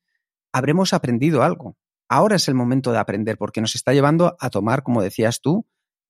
habremos 0.52 0.94
aprendido 0.94 1.44
algo. 1.44 1.78
Ahora 2.10 2.36
es 2.36 2.48
el 2.48 2.56
momento 2.56 2.92
de 2.92 3.00
aprender 3.00 3.38
porque 3.38 3.62
nos 3.62 3.76
está 3.76 3.94
llevando 3.94 4.36
a 4.40 4.50
tomar, 4.50 4.84
como 4.84 5.02
decías 5.02 5.42
tú, 5.42 5.66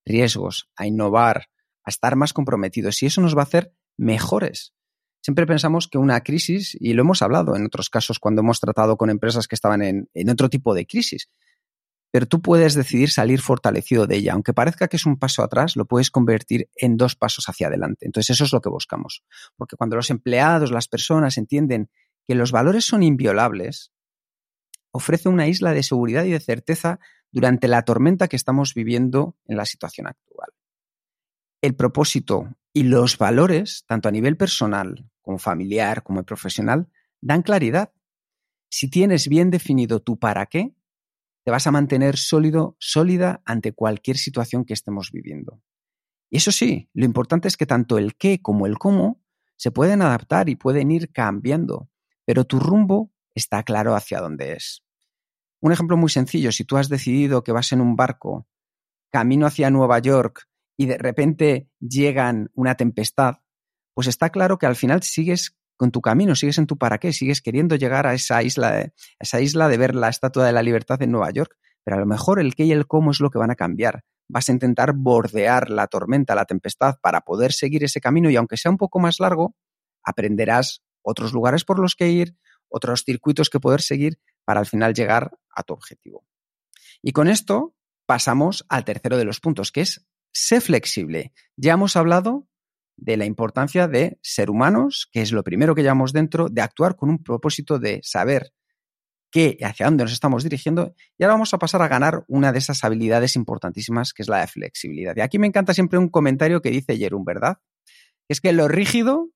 riesgos, 0.07 0.69
a 0.75 0.87
innovar, 0.87 1.49
a 1.83 1.89
estar 1.89 2.15
más 2.15 2.33
comprometidos 2.33 3.01
y 3.03 3.07
eso 3.07 3.21
nos 3.21 3.35
va 3.35 3.41
a 3.41 3.43
hacer 3.43 3.73
mejores. 3.97 4.73
Siempre 5.21 5.45
pensamos 5.45 5.87
que 5.87 5.97
una 5.97 6.21
crisis, 6.21 6.77
y 6.79 6.93
lo 6.93 7.01
hemos 7.01 7.21
hablado 7.21 7.55
en 7.55 7.65
otros 7.65 7.89
casos 7.89 8.19
cuando 8.19 8.41
hemos 8.41 8.59
tratado 8.59 8.97
con 8.97 9.09
empresas 9.09 9.47
que 9.47 9.55
estaban 9.55 9.81
en, 9.81 10.09
en 10.13 10.29
otro 10.29 10.49
tipo 10.49 10.73
de 10.73 10.85
crisis, 10.85 11.29
pero 12.11 12.25
tú 12.25 12.41
puedes 12.41 12.73
decidir 12.73 13.09
salir 13.09 13.41
fortalecido 13.41 14.07
de 14.07 14.15
ella. 14.15 14.33
Aunque 14.33 14.53
parezca 14.53 14.87
que 14.87 14.97
es 14.97 15.05
un 15.05 15.19
paso 15.19 15.43
atrás, 15.43 15.75
lo 15.75 15.85
puedes 15.85 16.09
convertir 16.09 16.69
en 16.75 16.95
dos 16.95 17.15
pasos 17.15 17.49
hacia 17.49 17.67
adelante. 17.67 18.05
Entonces 18.05 18.35
eso 18.35 18.45
es 18.45 18.53
lo 18.53 18.61
que 18.61 18.69
buscamos. 18.69 19.23
Porque 19.57 19.75
cuando 19.75 19.97
los 19.97 20.09
empleados, 20.09 20.71
las 20.71 20.87
personas 20.87 21.37
entienden 21.37 21.89
que 22.25 22.35
los 22.35 22.51
valores 22.51 22.85
son 22.85 23.03
inviolables, 23.03 23.91
ofrece 24.91 25.29
una 25.29 25.47
isla 25.47 25.73
de 25.73 25.83
seguridad 25.83 26.23
y 26.23 26.31
de 26.31 26.39
certeza 26.39 26.99
durante 27.31 27.67
la 27.67 27.83
tormenta 27.83 28.27
que 28.27 28.35
estamos 28.35 28.73
viviendo 28.73 29.35
en 29.45 29.57
la 29.57 29.65
situación 29.65 30.07
actual. 30.07 30.49
El 31.61 31.75
propósito 31.75 32.55
y 32.73 32.83
los 32.83 33.17
valores, 33.17 33.83
tanto 33.87 34.07
a 34.07 34.11
nivel 34.11 34.37
personal 34.37 35.09
como 35.21 35.39
familiar 35.39 36.03
como 36.03 36.23
profesional, 36.23 36.89
dan 37.21 37.41
claridad. 37.41 37.91
Si 38.69 38.89
tienes 38.89 39.27
bien 39.27 39.49
definido 39.49 39.99
tu 39.99 40.19
para 40.19 40.45
qué, 40.45 40.73
te 41.43 41.51
vas 41.51 41.65
a 41.67 41.71
mantener 41.71 42.17
sólido, 42.17 42.75
sólida 42.79 43.41
ante 43.45 43.73
cualquier 43.73 44.17
situación 44.17 44.65
que 44.65 44.73
estemos 44.73 45.11
viviendo. 45.11 45.61
Y 46.29 46.37
eso 46.37 46.51
sí, 46.51 46.89
lo 46.93 47.05
importante 47.05 47.47
es 47.47 47.57
que 47.57 47.65
tanto 47.65 47.97
el 47.97 48.15
qué 48.15 48.41
como 48.41 48.65
el 48.67 48.77
cómo 48.77 49.21
se 49.55 49.71
pueden 49.71 50.01
adaptar 50.01 50.49
y 50.49 50.55
pueden 50.55 50.91
ir 50.91 51.11
cambiando, 51.11 51.89
pero 52.25 52.45
tu 52.45 52.59
rumbo 52.59 53.11
está 53.33 53.63
claro 53.63 53.95
hacia 53.95 54.19
dónde 54.19 54.53
es. 54.53 54.83
Un 55.59 55.71
ejemplo 55.71 55.97
muy 55.97 56.09
sencillo, 56.09 56.51
si 56.51 56.65
tú 56.65 56.77
has 56.77 56.89
decidido 56.89 57.43
que 57.43 57.51
vas 57.51 57.71
en 57.71 57.81
un 57.81 57.95
barco 57.95 58.47
camino 59.11 59.45
hacia 59.45 59.69
Nueva 59.69 59.99
York 59.99 60.47
y 60.77 60.85
de 60.85 60.97
repente 60.97 61.69
llegan 61.79 62.51
una 62.53 62.75
tempestad, 62.75 63.37
pues 63.95 64.07
está 64.07 64.29
claro 64.29 64.59
que 64.59 64.67
al 64.67 64.75
final 64.75 65.01
sigues 65.01 65.57
con 65.75 65.91
tu 65.91 66.01
camino, 66.01 66.35
sigues 66.35 66.57
en 66.57 66.67
tu 66.67 66.77
para 66.77 66.99
qué, 66.99 67.13
sigues 67.13 67.41
queriendo 67.41 67.75
llegar 67.75 68.05
a 68.05 68.13
esa 68.13 68.43
isla, 68.43 68.71
de, 68.71 68.93
esa 69.19 69.41
isla 69.41 69.67
de 69.67 69.77
ver 69.77 69.95
la 69.95 70.09
Estatua 70.09 70.45
de 70.45 70.51
la 70.51 70.63
Libertad 70.63 71.01
en 71.01 71.11
Nueva 71.11 71.31
York, 71.31 71.55
pero 71.83 71.97
a 71.97 71.99
lo 71.99 72.05
mejor 72.05 72.39
el 72.39 72.55
qué 72.55 72.65
y 72.65 72.71
el 72.71 72.85
cómo 72.85 73.11
es 73.11 73.19
lo 73.19 73.29
que 73.31 73.39
van 73.39 73.51
a 73.51 73.55
cambiar. 73.55 74.03
Vas 74.29 74.49
a 74.49 74.51
intentar 74.51 74.93
bordear 74.93 75.69
la 75.69 75.87
tormenta, 75.87 76.35
la 76.35 76.45
tempestad, 76.45 76.95
para 77.01 77.21
poder 77.21 77.53
seguir 77.53 77.83
ese 77.83 78.01
camino 78.01 78.29
y 78.29 78.35
aunque 78.35 78.57
sea 78.57 78.71
un 78.71 78.77
poco 78.77 78.99
más 78.99 79.19
largo, 79.19 79.55
aprenderás 80.03 80.83
otros 81.01 81.33
lugares 81.33 81.63
por 81.63 81.79
los 81.79 81.95
que 81.95 82.09
ir, 82.09 82.35
otros 82.69 83.03
circuitos 83.05 83.49
que 83.49 83.59
poder 83.59 83.81
seguir 83.81 84.19
para 84.47 84.61
al 84.61 84.65
final 84.65 84.93
llegar 84.93 85.37
a 85.53 85.63
tu 85.63 85.73
objetivo. 85.73 86.25
Y 87.01 87.11
con 87.11 87.27
esto 87.27 87.75
pasamos 88.05 88.65
al 88.69 88.85
tercero 88.85 89.17
de 89.17 89.25
los 89.25 89.41
puntos, 89.41 89.73
que 89.73 89.81
es 89.81 90.07
ser 90.31 90.61
flexible. 90.61 91.33
Ya 91.57 91.73
hemos 91.73 91.97
hablado 91.97 92.47
de 92.95 93.17
la 93.17 93.25
importancia 93.25 93.89
de 93.89 94.17
ser 94.23 94.49
humanos, 94.49 95.09
que 95.11 95.21
es 95.21 95.33
lo 95.33 95.43
primero 95.43 95.75
que 95.75 95.81
llevamos 95.81 96.13
dentro, 96.13 96.47
de 96.47 96.61
actuar 96.61 96.95
con 96.95 97.09
un 97.09 97.21
propósito 97.21 97.77
de 97.77 97.99
saber 98.03 98.53
qué 99.31 99.57
y 99.59 99.65
hacia 99.65 99.87
dónde 99.87 100.05
nos 100.05 100.13
estamos 100.13 100.43
dirigiendo. 100.43 100.95
Y 101.17 101.25
ahora 101.25 101.33
vamos 101.33 101.53
a 101.53 101.59
pasar 101.59 101.81
a 101.81 101.89
ganar 101.89 102.23
una 102.29 102.53
de 102.53 102.59
esas 102.59 102.85
habilidades 102.85 103.35
importantísimas, 103.35 104.13
que 104.13 104.21
es 104.21 104.29
la 104.29 104.39
de 104.39 104.47
flexibilidad. 104.47 105.13
Y 105.17 105.21
aquí 105.21 105.39
me 105.39 105.47
encanta 105.47 105.73
siempre 105.73 105.99
un 105.99 106.07
comentario 106.07 106.61
que 106.61 106.71
dice 106.71 106.95
Jerón, 106.95 107.25
¿verdad? 107.25 107.57
Es 108.29 108.39
que 108.39 108.53
lo 108.53 108.69
rígido 108.69 109.29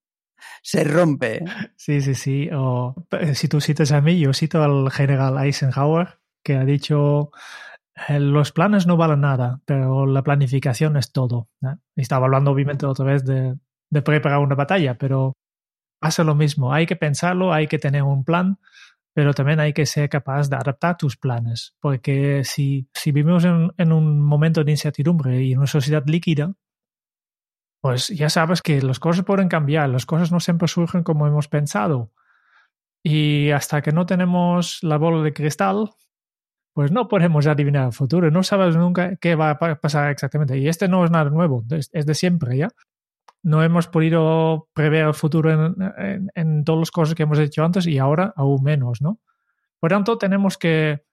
se 0.62 0.84
rompe. 0.84 1.44
Sí, 1.76 2.02
sí, 2.02 2.16
sí. 2.16 2.50
O, 2.54 2.96
eh, 3.12 3.36
si 3.36 3.48
tú 3.48 3.62
citas 3.62 3.92
a 3.92 4.02
mí, 4.02 4.20
yo 4.20 4.34
cito 4.34 4.64
al 4.64 4.92
general 4.92 5.38
Eisenhower, 5.44 6.20
que 6.44 6.56
ha 6.56 6.66
dicho, 6.66 7.32
eh, 8.08 8.20
los 8.20 8.52
planes 8.52 8.88
no 8.88 8.98
valen 8.98 9.22
nada, 9.22 9.62
pero 9.66 10.06
la 10.06 10.24
planificación 10.24 10.98
es 10.98 11.12
todo. 11.12 11.50
estaba 11.96 12.26
hablando 12.26 12.52
obviamente 12.52 12.86
otra 12.86 13.06
vez 13.06 13.26
de, 13.26 13.58
de 13.90 14.02
preparar 14.02 14.40
una 14.40 14.56
batalla, 14.56 14.98
pero 14.98 15.34
hace 16.02 16.24
lo 16.24 16.36
mismo. 16.36 16.74
Hay 16.74 16.86
que 16.86 16.96
pensarlo, 16.96 17.54
hay 17.54 17.68
que 17.68 17.80
tener 17.80 18.04
un 18.04 18.24
plan, 18.24 18.58
pero 19.14 19.34
también 19.34 19.60
hay 19.60 19.74
que 19.74 19.86
ser 19.86 20.10
capaz 20.10 20.50
de 20.50 20.56
adaptar 20.56 20.98
tus 20.98 21.18
planes, 21.18 21.76
porque 21.80 22.44
si, 22.44 22.88
si 22.94 23.12
vivimos 23.12 23.44
en, 23.46 23.72
en, 23.78 23.92
un 23.92 24.22
momento 24.22 24.64
de 24.64 24.72
incertidumbre 24.72 25.44
y 25.44 25.52
en 25.54 25.60
una 25.60 25.68
sociedad 25.68 26.04
líquida, 26.06 26.54
pues 27.82 28.10
ya 28.10 28.30
sabes 28.30 28.62
que 28.62 28.82
las 28.82 29.00
cosas 29.00 29.26
pueden 29.26 29.50
cambiar, 29.50 29.90
las 29.90 30.06
cosas 30.06 30.32
no 30.32 30.40
siempre 30.40 30.68
surgen 30.68 31.04
como 31.04 31.28
hemos 31.28 31.48
pensado. 31.48 32.12
Y 33.04 33.50
hasta 33.50 33.82
que 33.82 33.92
no 33.92 34.06
tenemos 34.06 34.84
la 34.84 34.98
bola 34.98 35.24
de 35.24 35.34
cristal, 35.34 35.90
pues 36.74 36.92
no 36.92 37.08
podemos 37.08 37.48
adivinar 37.48 37.88
el 37.88 37.94
futuro, 37.94 38.30
no 38.30 38.44
sabes 38.44 38.78
nunca 38.78 39.16
qué 39.16 39.36
va 39.36 39.50
a 39.50 39.80
pasar 39.80 40.12
exactamente. 40.12 40.58
Y 40.60 40.68
este 40.68 40.88
no 40.88 41.04
es 41.04 41.10
nada 41.10 41.32
nuevo, 41.32 41.64
es 41.70 42.06
de 42.06 42.14
siempre, 42.14 42.56
¿ya? 42.56 42.70
No 43.44 43.64
hemos 43.64 43.88
podido 43.88 44.70
prever 44.74 45.08
el 45.08 45.16
futuro 45.16 45.52
en, 45.52 46.30
en, 46.36 46.64
todas 46.64 46.80
las 46.80 46.92
cosas 46.92 47.16
que 47.16 47.24
hemos 47.24 47.40
hecho 47.40 47.66
antes 47.66 47.88
y 47.88 47.98
ahora 47.98 48.32
aún 48.36 48.62
menos, 48.62 49.02
¿no? 49.02 49.20
Por 49.80 49.90
tanto, 49.90 50.20
tenemos 50.20 50.60
que 50.60 51.04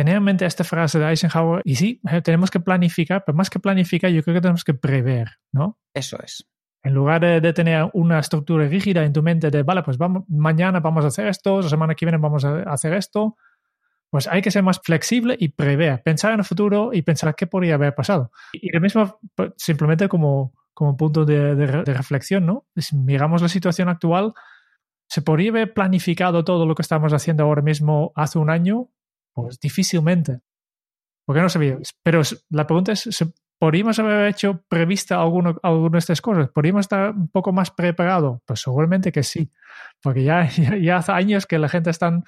tener 0.00 0.16
en 0.16 0.22
mente 0.22 0.46
esta 0.46 0.64
frase 0.64 0.98
de 0.98 1.10
Eisenhower 1.10 1.60
y 1.62 1.74
sí, 1.74 2.00
eh, 2.10 2.22
tenemos 2.22 2.50
que 2.50 2.58
planificar, 2.58 3.22
pero 3.22 3.36
más 3.36 3.50
que 3.50 3.58
planificar, 3.58 4.10
yo 4.10 4.22
creo 4.22 4.34
que 4.34 4.40
tenemos 4.40 4.64
que 4.64 4.72
prever, 4.72 5.28
¿no? 5.52 5.78
Eso 5.92 6.18
es. 6.22 6.48
En 6.82 6.94
lugar 6.94 7.20
de, 7.20 7.52
tener 7.52 7.90
una 7.92 8.18
estructura 8.18 8.66
rígida 8.66 9.04
en 9.04 9.12
tu 9.12 9.22
mente 9.22 9.50
de, 9.50 9.62
vale, 9.62 9.82
pues 9.82 9.98
vamos, 9.98 10.24
mañana 10.26 10.80
vamos 10.80 11.04
a 11.04 11.08
hacer 11.08 11.26
esto, 11.26 11.60
la 11.60 11.68
semana 11.68 11.94
que 11.94 12.06
viene 12.06 12.16
vamos 12.16 12.46
a 12.46 12.62
hacer 12.62 12.94
esto, 12.94 13.36
pues 14.08 14.26
hay 14.26 14.40
que 14.40 14.50
ser 14.50 14.62
más 14.62 14.80
flexible 14.82 15.36
y 15.38 15.48
prever, 15.48 16.02
pensar 16.02 16.32
en 16.32 16.38
el 16.38 16.46
futuro 16.46 16.94
y 16.94 17.02
pensar 17.02 17.34
qué 17.34 17.46
podría 17.46 17.74
haber 17.74 17.94
pasado. 17.94 18.32
Y 18.54 18.72
lo 18.72 18.80
mismo, 18.80 19.20
pues, 19.34 19.52
simplemente 19.58 20.08
como, 20.08 20.54
como 20.72 20.96
punto 20.96 21.26
de, 21.26 21.54
de, 21.56 21.66
de 21.66 21.92
reflexión, 21.92 22.46
¿no? 22.46 22.64
Si 22.74 22.96
miramos 22.96 23.42
la 23.42 23.50
situación 23.50 23.90
actual, 23.90 24.32
¿se 25.10 25.20
podría 25.20 25.50
haber 25.50 25.74
planificado 25.74 26.42
todo 26.42 26.64
lo 26.64 26.74
que 26.74 26.80
estamos 26.80 27.12
haciendo 27.12 27.44
ahora 27.44 27.60
mismo 27.60 28.12
hace 28.14 28.38
un 28.38 28.48
año? 28.48 28.88
Pues 29.34 29.58
difícilmente. 29.60 30.40
Porque 31.26 31.42
no 31.42 31.48
sabía. 31.48 31.78
Pero 32.02 32.22
la 32.50 32.66
pregunta 32.66 32.92
es, 32.92 33.08
¿podríamos 33.58 33.98
haber 33.98 34.28
hecho 34.28 34.64
prevista 34.68 35.20
alguna 35.20 35.54
alguna 35.62 35.92
de 35.92 35.98
estas 35.98 36.20
cosas? 36.20 36.48
¿Podríamos 36.48 36.80
estar 36.80 37.10
un 37.10 37.28
poco 37.28 37.52
más 37.52 37.70
preparado? 37.70 38.42
Pues 38.44 38.60
seguramente 38.60 39.12
que 39.12 39.22
sí. 39.22 39.50
Porque 40.02 40.24
ya, 40.24 40.48
ya, 40.48 40.96
hace 40.96 41.12
años 41.12 41.46
que 41.46 41.58
la 41.58 41.68
gente 41.68 41.90
está 41.90 42.22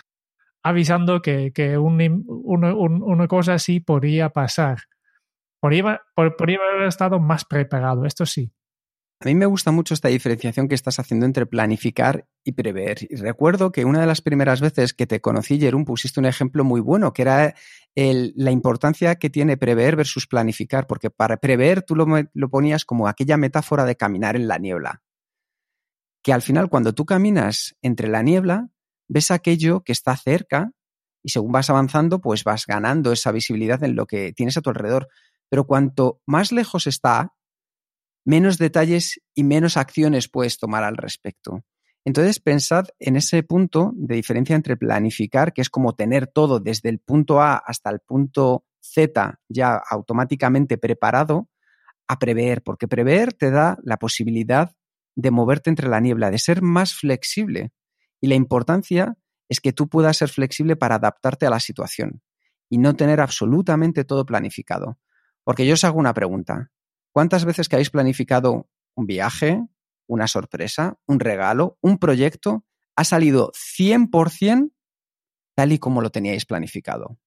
avisando 0.62 1.22
que, 1.22 1.52
que 1.52 1.76
un, 1.76 2.24
una 2.26 3.28
cosa 3.28 3.54
así 3.54 3.80
podría 3.80 4.30
pasar. 4.30 4.82
Podría, 5.60 6.02
podría 6.14 6.58
haber 6.58 6.88
estado 6.88 7.20
más 7.20 7.44
preparado, 7.44 8.04
esto 8.04 8.26
sí. 8.26 8.52
A 9.24 9.28
mí 9.28 9.36
me 9.36 9.46
gusta 9.46 9.70
mucho 9.70 9.94
esta 9.94 10.08
diferenciación 10.08 10.66
que 10.66 10.74
estás 10.74 10.98
haciendo 10.98 11.26
entre 11.26 11.46
planificar 11.46 12.26
y 12.42 12.52
prever. 12.52 13.06
Y 13.08 13.14
recuerdo 13.14 13.70
que 13.70 13.84
una 13.84 14.00
de 14.00 14.06
las 14.06 14.20
primeras 14.20 14.60
veces 14.60 14.94
que 14.94 15.06
te 15.06 15.20
conocí, 15.20 15.60
Jerón, 15.60 15.84
pusiste 15.84 16.18
un 16.18 16.26
ejemplo 16.26 16.64
muy 16.64 16.80
bueno, 16.80 17.12
que 17.12 17.22
era 17.22 17.54
la 17.94 18.50
importancia 18.50 19.14
que 19.14 19.30
tiene 19.30 19.56
prever 19.56 19.94
versus 19.94 20.26
planificar, 20.26 20.88
porque 20.88 21.08
para 21.08 21.36
prever 21.36 21.82
tú 21.82 21.94
lo, 21.94 22.06
lo 22.32 22.50
ponías 22.50 22.84
como 22.84 23.06
aquella 23.06 23.36
metáfora 23.36 23.84
de 23.84 23.94
caminar 23.94 24.34
en 24.34 24.48
la 24.48 24.58
niebla. 24.58 25.02
Que 26.24 26.32
al 26.32 26.42
final, 26.42 26.68
cuando 26.68 26.92
tú 26.92 27.06
caminas 27.06 27.76
entre 27.80 28.08
la 28.08 28.22
niebla, 28.22 28.70
ves 29.06 29.30
aquello 29.30 29.84
que 29.84 29.92
está 29.92 30.16
cerca 30.16 30.72
y 31.22 31.28
según 31.28 31.52
vas 31.52 31.70
avanzando, 31.70 32.20
pues 32.20 32.42
vas 32.42 32.66
ganando 32.66 33.12
esa 33.12 33.30
visibilidad 33.30 33.84
en 33.84 33.94
lo 33.94 34.06
que 34.06 34.32
tienes 34.32 34.56
a 34.56 34.62
tu 34.62 34.70
alrededor. 34.70 35.06
Pero 35.48 35.64
cuanto 35.64 36.20
más 36.26 36.50
lejos 36.50 36.88
está, 36.88 37.34
menos 38.24 38.58
detalles 38.58 39.20
y 39.34 39.44
menos 39.44 39.76
acciones 39.76 40.28
puedes 40.28 40.58
tomar 40.58 40.84
al 40.84 40.96
respecto. 40.96 41.64
Entonces, 42.04 42.40
pensad 42.40 42.86
en 42.98 43.16
ese 43.16 43.42
punto 43.42 43.92
de 43.94 44.16
diferencia 44.16 44.56
entre 44.56 44.76
planificar, 44.76 45.52
que 45.52 45.60
es 45.60 45.70
como 45.70 45.94
tener 45.94 46.26
todo 46.26 46.58
desde 46.58 46.88
el 46.88 46.98
punto 46.98 47.40
A 47.40 47.56
hasta 47.56 47.90
el 47.90 48.00
punto 48.00 48.64
Z 48.80 49.38
ya 49.48 49.80
automáticamente 49.88 50.78
preparado, 50.78 51.48
a 52.08 52.18
prever, 52.18 52.62
porque 52.62 52.88
prever 52.88 53.32
te 53.32 53.50
da 53.50 53.78
la 53.84 53.98
posibilidad 53.98 54.74
de 55.14 55.30
moverte 55.30 55.70
entre 55.70 55.88
la 55.88 56.00
niebla, 56.00 56.30
de 56.30 56.38
ser 56.38 56.60
más 56.60 56.94
flexible. 56.94 57.72
Y 58.20 58.26
la 58.26 58.34
importancia 58.34 59.16
es 59.48 59.60
que 59.60 59.72
tú 59.72 59.88
puedas 59.88 60.16
ser 60.16 60.28
flexible 60.28 60.76
para 60.76 60.96
adaptarte 60.96 61.46
a 61.46 61.50
la 61.50 61.60
situación 61.60 62.22
y 62.68 62.78
no 62.78 62.94
tener 62.94 63.20
absolutamente 63.20 64.04
todo 64.04 64.26
planificado. 64.26 64.98
Porque 65.44 65.66
yo 65.66 65.74
os 65.74 65.84
hago 65.84 65.98
una 65.98 66.14
pregunta. 66.14 66.70
¿Cuántas 67.12 67.44
veces 67.44 67.68
que 67.68 67.76
habéis 67.76 67.90
planificado 67.90 68.68
un 68.94 69.06
viaje, 69.06 69.62
una 70.06 70.26
sorpresa, 70.26 70.98
un 71.06 71.20
regalo, 71.20 71.78
un 71.80 71.98
proyecto, 71.98 72.64
ha 72.96 73.04
salido 73.04 73.52
100% 73.52 74.72
tal 75.54 75.72
y 75.72 75.78
como 75.78 76.00
lo 76.00 76.10
teníais 76.10 76.46
planificado? 76.46 77.18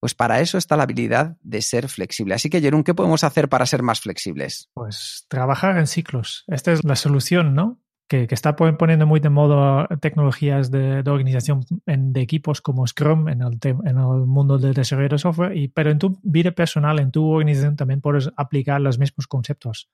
Pues 0.00 0.14
para 0.14 0.40
eso 0.40 0.58
está 0.58 0.76
la 0.76 0.84
habilidad 0.84 1.36
de 1.40 1.60
ser 1.60 1.88
flexible. 1.88 2.34
Así 2.34 2.50
que, 2.50 2.60
Jerón, 2.60 2.84
¿qué 2.84 2.94
podemos 2.94 3.24
hacer 3.24 3.48
para 3.48 3.66
ser 3.66 3.82
más 3.82 4.00
flexibles? 4.00 4.68
Pues 4.74 5.26
trabajar 5.28 5.76
en 5.76 5.88
ciclos. 5.88 6.44
Esta 6.46 6.72
es 6.72 6.84
la 6.84 6.94
solución, 6.94 7.54
¿no? 7.54 7.80
Que, 8.08 8.26
está 8.30 8.56
poniendo 8.56 9.06
muy 9.06 9.20
de 9.20 9.28
moda 9.28 9.86
tecnologías 10.00 10.70
de, 10.70 11.00
organización 11.06 11.64
de 11.84 12.20
equipos 12.20 12.62
como 12.62 12.86
Scrum 12.86 13.28
en 13.28 13.42
el, 13.42 13.58
en 13.62 13.98
el 13.98 14.26
mundo 14.26 14.58
del 14.58 14.72
desarrollo 14.72 15.10
de 15.10 15.18
software, 15.18 15.56
y, 15.56 15.68
pero 15.68 15.90
en 15.90 15.98
tu 15.98 16.18
vida 16.22 16.50
personal, 16.52 16.98
en 16.98 17.10
tu 17.10 17.24
organización 17.28 17.76
también 17.76 18.00
puedes 18.00 18.30
aplicar 18.36 18.80
los 18.80 18.98
mismos 18.98 19.26
conceptos. 19.26 19.90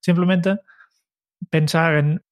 Simplemente 0.00 0.58
pensar 1.50 1.96
en 1.96 2.22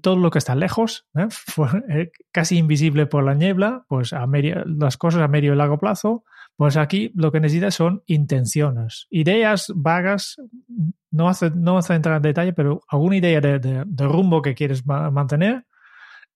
todo 0.00 0.16
lo 0.16 0.30
que 0.30 0.38
está 0.38 0.54
lejos, 0.54 1.06
¿eh? 1.16 1.28
Eh, 1.88 2.10
casi 2.32 2.58
invisible 2.58 3.06
por 3.06 3.24
la 3.24 3.34
niebla, 3.34 3.84
pues 3.88 4.12
a 4.12 4.26
medio, 4.26 4.64
las 4.64 4.96
cosas 4.96 5.22
a 5.22 5.28
medio 5.28 5.52
y 5.52 5.56
largo 5.56 5.78
plazo, 5.78 6.24
pues 6.56 6.76
aquí 6.76 7.12
lo 7.14 7.32
que 7.32 7.40
necesitas 7.40 7.74
son 7.74 8.02
intenciones, 8.06 9.06
ideas 9.10 9.72
vagas, 9.74 10.36
no 11.10 11.28
hace, 11.28 11.50
no 11.50 11.78
hace 11.78 11.94
entrar 11.94 12.16
en 12.16 12.22
detalle, 12.22 12.52
pero 12.52 12.80
alguna 12.88 13.16
idea 13.16 13.40
de, 13.40 13.84
rumbo 13.98 14.42
que 14.42 14.54
quieres 14.54 14.86
mantener 14.86 15.66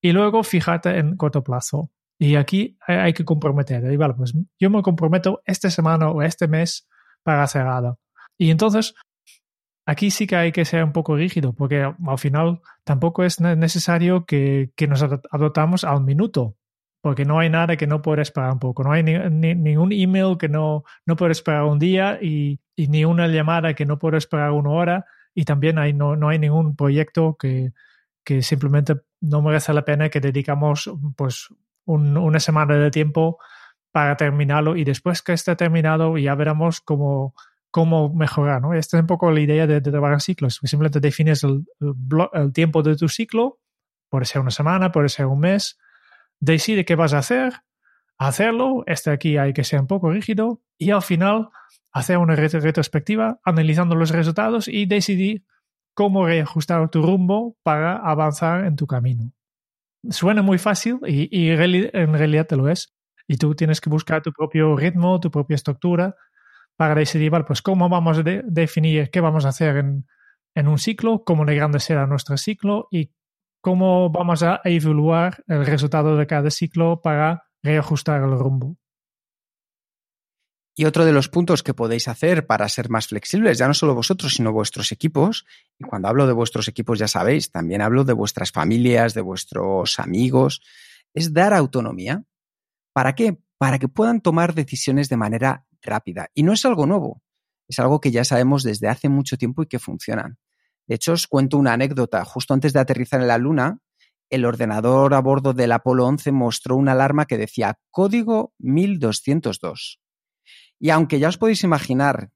y 0.01 0.13
luego 0.13 0.43
fíjate 0.43 0.99
en 0.99 1.17
corto 1.17 1.43
plazo. 1.43 1.91
Y 2.19 2.37
aquí 2.37 2.77
hay, 2.87 3.15
que 3.15 3.25
comprometer. 3.25 3.91
Y 3.91 3.97
vale, 3.97 4.13
pues 4.13 4.35
yo 4.59 4.69
me 4.69 4.83
comprometo 4.83 5.41
esta 5.47 5.71
semana 5.71 6.11
o 6.11 6.21
este 6.21 6.49
mes 6.49 6.87
para 7.23 7.43
hacer 7.43 7.63
algo. 7.63 7.99
Y 8.37 8.51
entonces 8.51 8.95
aquí 9.87 10.11
sí 10.11 10.27
que 10.27 10.37
hay 10.37 10.53
que 10.53 10.65
ser 10.65 10.85
un 10.85 10.93
poco 10.93 11.17
rígido, 11.17 11.53
porque 11.53 11.83
al 11.83 12.19
final 12.19 12.61
tampoco 12.85 13.25
es 13.25 13.41
necesario 13.41 14.25
que, 14.25 14.71
nos 14.89 15.03
adoptamos 15.03 15.85
al 15.85 16.03
minuto, 16.03 16.57
porque 17.01 17.25
no 17.25 17.39
hay 17.39 17.51
nada 17.51 17.77
que 17.77 17.87
no 17.87 18.03
pueda 18.03 18.23
esperar 18.23 18.53
un 18.53 18.59
poco. 18.59 18.85
No 18.85 18.93
hay 18.93 19.03
ni, 19.03 19.55
ningún 19.55 19.93
email 19.93 20.37
que 20.39 20.49
no, 20.49 20.85
no 21.07 21.17
pueda 21.17 21.33
esperar 21.33 21.65
un 21.65 21.79
día 21.79 22.19
y, 22.21 22.61
y, 22.77 22.89
ni 22.89 23.05
una 23.05 23.27
llamada 23.29 23.75
que 23.75 23.87
no 23.87 23.99
pueda 23.99 24.19
esperar 24.19 24.53
una 24.53 24.71
hora. 24.71 25.07
Y 25.35 25.45
también 25.45 25.79
hay, 25.79 25.93
no, 25.93 26.17
no 26.17 26.29
hay 26.29 26.39
ningún 26.39 26.77
proyecto 26.77 27.37
que, 27.39 27.73
que 28.25 28.43
simplemente 28.43 28.97
no 29.21 29.43
merece 29.43 29.73
la 29.73 29.85
pena 29.85 30.09
que 30.09 30.21
dedicamos 30.21 30.91
pues 31.17 31.49
un, 31.85 32.17
una 32.17 32.41
semana 32.41 32.77
de 32.77 32.91
tiempo 32.91 33.39
para 33.93 34.17
terminarlo 34.17 34.77
y 34.77 34.85
después 34.85 35.23
que 35.23 35.33
esté 35.33 35.57
terminado 35.57 36.17
ya 36.17 36.35
veremos 36.35 36.81
cómo 36.81 37.35
cómo 37.71 38.13
mejorar, 38.13 38.61
¿no? 38.61 38.75
Esta 38.75 38.97
es 38.97 39.03
un 39.03 39.07
poco 39.07 39.31
la 39.31 39.41
idea 39.41 39.67
de, 39.67 39.81
de 39.81 39.91
trabajar 39.91 40.21
ciclos. 40.21 40.61
Simplemente 40.63 41.01
defines 41.01 41.45
el, 41.45 41.65
el, 42.33 42.53
tiempo 42.53 42.83
de 42.83 42.97
tu 42.97 43.09
ciclo, 43.09 43.61
puede 44.09 44.25
ser 44.25 44.41
una 44.41 44.51
semana, 44.51 44.93
puede 44.93 45.09
ser 45.09 45.27
un 45.27 45.41
mes, 45.41 45.79
decide 46.41 46.85
qué 46.85 46.97
vas 46.97 47.15
a 47.15 47.19
hacer, 47.19 47.55
hacerlo, 48.19 48.83
este 48.87 49.11
aquí 49.11 49.37
hay 49.37 49.53
que 49.53 49.65
ser 49.65 49.81
un 49.81 49.87
poco 49.87 50.11
rígido 50.11 50.63
y 50.79 50.91
al 50.91 51.03
final 51.03 51.51
hacer 51.93 52.19
una 52.19 52.35
retrospectiva 52.35 53.41
analizando 53.45 53.95
los 53.95 54.11
resultados 54.11 54.69
y 54.69 54.87
decidir 54.87 55.45
cómo 55.95 56.27
reajustar 56.27 56.89
tu 56.91 57.03
rumbo 57.03 57.57
para 57.63 57.97
avanzar 57.97 58.65
en 58.65 58.77
tu 58.77 58.87
camino. 58.87 59.33
Suena 60.09 60.43
muy 60.43 60.59
fácil 60.59 60.99
y, 61.07 61.29
y 61.31 61.51
en 61.51 62.13
realidad 62.15 62.47
te 62.47 62.57
lo 62.57 62.69
es. 62.69 62.95
Y 63.29 63.37
tú 63.37 63.55
tienes 63.55 63.81
que 63.81 63.91
buscar 63.91 64.23
tu 64.23 64.33
propio 64.33 64.75
ritmo, 64.77 65.21
tu 65.21 65.31
propia 65.31 65.55
estructura 65.55 66.17
para 66.81 66.95
decidir, 66.95 67.31
pues 67.47 67.61
cómo 67.61 67.91
vamos 67.91 68.17
a 68.17 68.23
definir 68.23 69.11
qué 69.11 69.21
vamos 69.21 69.45
a 69.45 69.51
hacer 69.51 69.77
en, 69.77 70.07
en, 70.55 70.67
un 70.67 70.79
ciclo, 70.79 71.25
cómo 71.25 71.45
de 71.45 71.55
grande 71.55 71.79
será 71.79 72.07
nuestro 72.07 72.39
ciclo 72.39 72.89
y 72.91 73.13
cómo 73.61 74.09
vamos 74.09 74.43
a 74.43 74.63
evaluar 74.65 75.45
el 75.47 75.67
resultado 75.67 76.17
de 76.17 76.27
cada 76.27 76.51
ciclo 76.51 77.03
para 77.03 77.43
reajustar 77.63 78.23
el 78.23 78.31
rumbo. 78.31 78.79
Y 80.75 80.87
otro 80.87 81.05
de 81.05 81.13
los 81.13 81.29
puntos 81.29 81.63
que 81.63 81.75
podéis 81.75 82.09
hacer 82.09 82.47
para 82.47 82.67
ser 82.71 82.89
más 82.89 83.09
flexibles, 83.09 83.59
ya 83.59 83.69
no 83.69 83.75
solo 83.75 83.95
vosotros, 83.95 84.33
sino 84.33 84.51
vuestros 84.51 84.91
equipos, 84.91 85.45
y 85.79 85.85
cuando 85.85 86.09
hablo 86.09 86.27
de 86.27 86.33
vuestros 86.33 86.67
equipos 86.67 86.99
ya 86.99 87.09
sabéis, 87.09 87.53
también 87.53 87.83
hablo 87.83 88.05
de 88.05 88.15
vuestras 88.15 88.53
familias, 88.53 89.13
de 89.13 89.21
vuestros 89.21 89.99
amigos, 89.99 90.63
es 91.13 91.35
dar 91.35 91.53
autonomía. 91.53 92.25
¿Para 92.95 93.15
qué? 93.15 93.37
Para 93.59 93.79
que 93.79 93.89
puedan 93.89 94.23
tomar 94.23 94.55
decisiones 94.55 95.11
de 95.11 95.19
manera 95.19 95.67
rápida. 95.83 96.29
Y 96.35 96.43
no 96.43 96.53
es 96.53 96.65
algo 96.65 96.87
nuevo, 96.87 97.23
es 97.69 97.79
algo 97.79 98.01
que 98.01 98.11
ya 98.11 98.25
sabemos 98.25 98.63
desde 98.63 98.89
hace 98.89 99.09
mucho 99.09 99.37
tiempo 99.37 99.63
y 99.63 99.67
que 99.67 99.79
funciona. 99.79 100.37
De 100.87 100.97
hecho, 100.97 101.13
os 101.13 101.27
cuento 101.27 101.57
una 101.57 101.73
anécdota. 101.73 102.25
Justo 102.25 102.53
antes 102.53 102.73
de 102.73 102.81
aterrizar 102.81 103.21
en 103.21 103.29
la 103.29 103.39
Luna, 103.39 103.79
el 104.29 104.45
ordenador 104.45 105.15
a 105.15 105.21
bordo 105.21 105.53
del 105.53 105.73
Apolo 105.73 106.07
11 106.07 106.33
mostró 106.33 106.77
una 106.77 106.93
alarma 106.93 107.27
que 107.27 107.39
decía 107.39 107.79
código 107.91 108.55
1202. 108.59 110.01
Y 110.79 110.91
aunque 110.91 111.19
ya 111.19 111.29
os 111.29 111.39
podéis 111.39 111.63
imaginar 111.63 112.31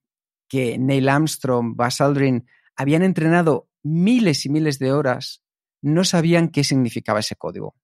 que 0.49 0.79
Neil 0.79 1.09
Armstrong, 1.09 1.75
Buzz 1.77 2.01
Aldrin 2.01 2.47
habían 2.77 3.03
entrenado 3.03 3.69
miles 3.83 4.45
y 4.47 4.51
miles 4.51 4.79
de 4.79 4.93
horas, 4.93 5.43
no 5.83 6.05
sabían 6.05 6.49
qué 6.49 6.65
significaba 6.65 7.21
ese 7.21 7.37
código. 7.37 7.75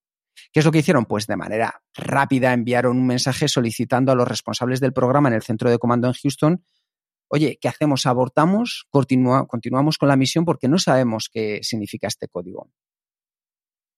¿Qué 0.53 0.61
es 0.61 0.67
lo 0.67 0.73
que 0.73 0.79
hicieron? 0.79 1.05
Pues 1.05 1.27
de 1.27 1.37
manera 1.37 1.83
rápida 1.95 2.53
enviaron 2.53 2.97
un 2.97 3.07
mensaje 3.07 3.47
solicitando 3.49 4.11
a 4.11 4.15
los 4.15 4.27
responsables 4.27 4.81
del 4.81 4.93
programa 4.93 5.29
en 5.29 5.37
el 5.37 5.43
centro 5.43 5.71
de 5.71 5.79
comando 5.79 6.09
en 6.09 6.15
Houston, 6.15 6.65
oye, 7.29 7.59
¿qué 7.61 7.69
hacemos? 7.69 8.07
¿Abortamos? 8.07 8.87
¿Continuamos 8.91 9.99
con 9.99 10.09
la 10.09 10.17
misión? 10.17 10.45
Porque 10.45 10.69
no 10.69 10.79
sabemos 10.79 11.31
qué 11.33 11.61
significa 11.63 12.09
este 12.09 12.29
código. 12.29 12.71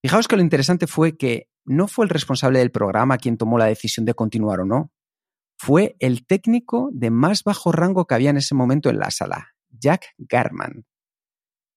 Fijaos 0.02 0.28
que 0.28 0.36
lo 0.36 0.42
interesante 0.42 0.86
fue 0.86 1.16
que 1.16 1.48
no 1.64 1.88
fue 1.88 2.04
el 2.04 2.10
responsable 2.10 2.58
del 2.58 2.70
programa 2.70 3.18
quien 3.18 3.38
tomó 3.38 3.56
la 3.56 3.66
decisión 3.66 4.04
de 4.04 4.14
continuar 4.14 4.60
o 4.60 4.66
no. 4.66 4.92
Fue 5.58 5.96
el 6.00 6.26
técnico 6.26 6.90
de 6.92 7.10
más 7.10 7.44
bajo 7.44 7.72
rango 7.72 8.06
que 8.06 8.14
había 8.14 8.30
en 8.30 8.36
ese 8.36 8.54
momento 8.54 8.90
en 8.90 8.98
la 8.98 9.10
sala, 9.10 9.54
Jack 9.70 10.06
Garman. 10.18 10.84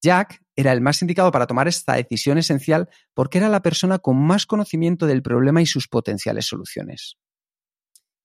Jack 0.02 0.42
era 0.56 0.72
el 0.72 0.82
más 0.82 1.02
indicado 1.02 1.32
para 1.32 1.48
tomar 1.48 1.68
esta 1.68 1.94
decisión 1.94 2.38
esencial 2.38 2.90
porque 3.14 3.38
era 3.40 3.50
la 3.50 3.62
persona 3.62 4.00
con 4.00 4.18
más 4.18 4.46
conocimiento 4.46 5.06
del 5.06 5.22
problema 5.22 5.62
y 5.62 5.66
sus 5.66 5.88
potenciales 5.88 6.46
soluciones. 6.46 7.18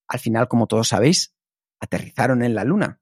Al 0.09 0.21
final, 0.21 0.49
como 0.49 0.66
todos 0.66 0.88
sabéis, 0.88 1.35
aterrizaron 1.81 2.43
en 2.43 2.55
la 2.55 2.64
Luna. 2.64 3.01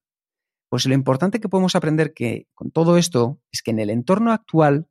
Pues 0.68 0.86
lo 0.86 0.94
importante 0.94 1.40
que 1.40 1.48
podemos 1.48 1.74
aprender 1.74 2.12
que 2.12 2.46
con 2.54 2.70
todo 2.70 2.98
esto 2.98 3.40
es 3.50 3.62
que 3.62 3.70
en 3.70 3.78
el 3.78 3.90
entorno 3.90 4.32
actual 4.32 4.88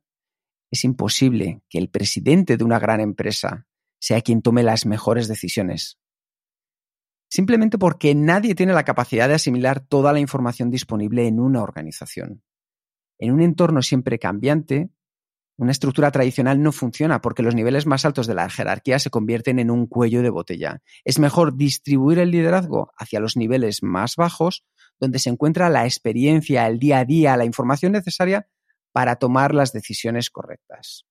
es 0.70 0.84
imposible 0.84 1.62
que 1.68 1.78
el 1.78 1.88
presidente 1.88 2.56
de 2.56 2.64
una 2.64 2.78
gran 2.78 3.00
empresa 3.00 3.66
sea 4.00 4.20
quien 4.20 4.42
tome 4.42 4.62
las 4.62 4.86
mejores 4.86 5.28
decisiones. 5.28 5.98
Simplemente 7.30 7.78
porque 7.78 8.14
nadie 8.14 8.54
tiene 8.54 8.72
la 8.72 8.84
capacidad 8.84 9.28
de 9.28 9.34
asimilar 9.34 9.80
toda 9.80 10.12
la 10.12 10.20
información 10.20 10.70
disponible 10.70 11.26
en 11.26 11.40
una 11.40 11.62
organización. 11.62 12.42
En 13.18 13.32
un 13.32 13.40
entorno 13.40 13.82
siempre 13.82 14.18
cambiante, 14.18 14.90
una 15.56 15.72
estructura 15.72 16.12
tradicional 16.12 16.62
no 16.62 16.70
funciona 16.70 17.20
porque 17.20 17.42
los 17.42 17.56
niveles 17.56 17.84
más 17.84 18.04
altos 18.04 18.28
de 18.28 18.34
la 18.34 18.48
jerarquía 18.48 19.00
se 19.00 19.10
convierten 19.10 19.58
en 19.58 19.72
un 19.72 19.88
cuello 19.88 20.22
de 20.22 20.30
botella. 20.30 20.82
Es 21.04 21.18
mejor 21.18 21.56
distribuir 21.56 22.20
el 22.20 22.30
liderazgo 22.30 22.92
hacia 22.96 23.18
los 23.18 23.36
niveles 23.36 23.82
más 23.82 24.14
bajos, 24.14 24.64
donde 25.00 25.18
se 25.18 25.30
encuentra 25.30 25.68
la 25.68 25.84
experiencia, 25.84 26.66
el 26.68 26.78
día 26.78 27.00
a 27.00 27.04
día, 27.04 27.36
la 27.36 27.44
información 27.44 27.90
necesaria 27.92 28.46
para 28.92 29.16
tomar 29.16 29.52
las 29.52 29.72
decisiones 29.72 30.30
correctas. 30.30 31.06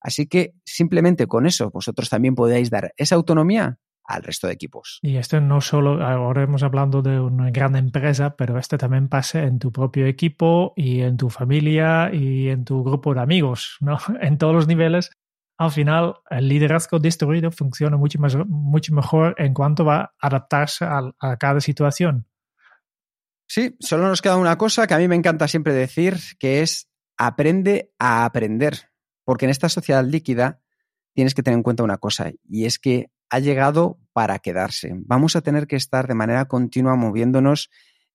Así 0.00 0.26
que 0.26 0.54
simplemente 0.64 1.26
con 1.26 1.46
eso 1.46 1.70
vosotros 1.70 2.10
también 2.10 2.34
podéis 2.34 2.68
dar 2.68 2.92
esa 2.98 3.14
autonomía 3.14 3.78
al 4.06 4.22
resto 4.22 4.46
de 4.46 4.52
equipos. 4.52 4.98
Y 5.02 5.16
esto 5.16 5.40
no 5.40 5.60
solo, 5.60 6.04
ahora 6.04 6.42
hemos 6.42 6.62
hablado 6.62 7.02
de 7.02 7.20
una 7.20 7.50
gran 7.50 7.76
empresa, 7.76 8.36
pero 8.36 8.58
esto 8.58 8.78
también 8.78 9.08
pasa 9.08 9.42
en 9.42 9.58
tu 9.58 9.72
propio 9.72 10.06
equipo 10.06 10.72
y 10.76 11.00
en 11.02 11.16
tu 11.16 11.28
familia 11.28 12.10
y 12.12 12.48
en 12.48 12.64
tu 12.64 12.84
grupo 12.84 13.14
de 13.14 13.20
amigos, 13.20 13.76
¿no? 13.80 13.98
En 14.20 14.38
todos 14.38 14.54
los 14.54 14.66
niveles. 14.66 15.10
Al 15.58 15.70
final, 15.70 16.16
el 16.28 16.48
liderazgo 16.48 16.98
distribuido 16.98 17.50
funciona 17.50 17.96
mucho, 17.96 18.18
más, 18.18 18.36
mucho 18.46 18.94
mejor 18.94 19.34
en 19.38 19.54
cuanto 19.54 19.84
va 19.84 20.00
a 20.20 20.26
adaptarse 20.26 20.84
a, 20.84 21.00
a 21.18 21.36
cada 21.38 21.60
situación. 21.60 22.26
Sí, 23.48 23.76
solo 23.80 24.08
nos 24.08 24.20
queda 24.20 24.36
una 24.36 24.58
cosa 24.58 24.86
que 24.86 24.94
a 24.94 24.98
mí 24.98 25.08
me 25.08 25.14
encanta 25.14 25.48
siempre 25.48 25.72
decir, 25.72 26.18
que 26.38 26.62
es 26.62 26.90
aprende 27.16 27.92
a 27.98 28.24
aprender. 28.24 28.90
Porque 29.24 29.46
en 29.46 29.50
esta 29.50 29.68
sociedad 29.68 30.04
líquida 30.04 30.60
tienes 31.14 31.34
que 31.34 31.42
tener 31.42 31.56
en 31.56 31.62
cuenta 31.62 31.82
una 31.82 31.96
cosa, 31.96 32.30
y 32.44 32.66
es 32.66 32.78
que 32.78 33.10
ha 33.30 33.38
llegado 33.38 33.98
para 34.12 34.38
quedarse. 34.38 34.92
Vamos 34.94 35.36
a 35.36 35.40
tener 35.40 35.66
que 35.66 35.76
estar 35.76 36.06
de 36.06 36.14
manera 36.14 36.46
continua 36.46 36.96
moviéndonos 36.96 37.70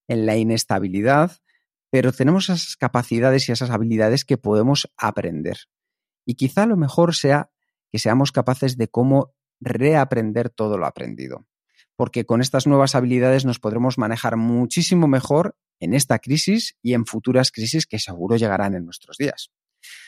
en 0.08 0.26
la 0.26 0.36
inestabilidad, 0.38 1.38
pero 1.90 2.12
tenemos 2.12 2.50
esas 2.50 2.76
capacidades 2.76 3.48
y 3.48 3.52
esas 3.52 3.70
habilidades 3.70 4.26
que 4.26 4.38
podemos 4.38 4.92
aprender. 4.98 5.58
Y 6.26 6.36
quizá 6.36 6.66
lo 6.66 6.78
mejor 6.78 7.16
sea 7.16 7.52
que 7.92 8.00
seamos 8.00 8.32
capaces 8.32 8.78
de 8.78 8.88
cómo 8.88 9.34
reaprender 9.60 10.50
todo 10.50 10.78
lo 10.78 10.86
aprendido. 10.86 11.46
Porque 11.96 12.26
con 12.26 12.42
estas 12.42 12.66
nuevas 12.66 12.96
habilidades 12.96 13.46
nos 13.46 13.60
podremos 13.60 13.98
manejar 13.98 14.38
muchísimo 14.38 15.08
mejor 15.08 15.56
en 15.80 15.94
esta 15.94 16.20
crisis 16.20 16.78
y 16.82 16.94
en 16.94 17.06
futuras 17.06 17.52
crisis 17.52 17.86
que 17.86 18.00
seguro 18.00 18.38
llegarán 18.38 18.76
en 18.76 18.86
nuestros 18.86 19.18
días. 19.18 19.52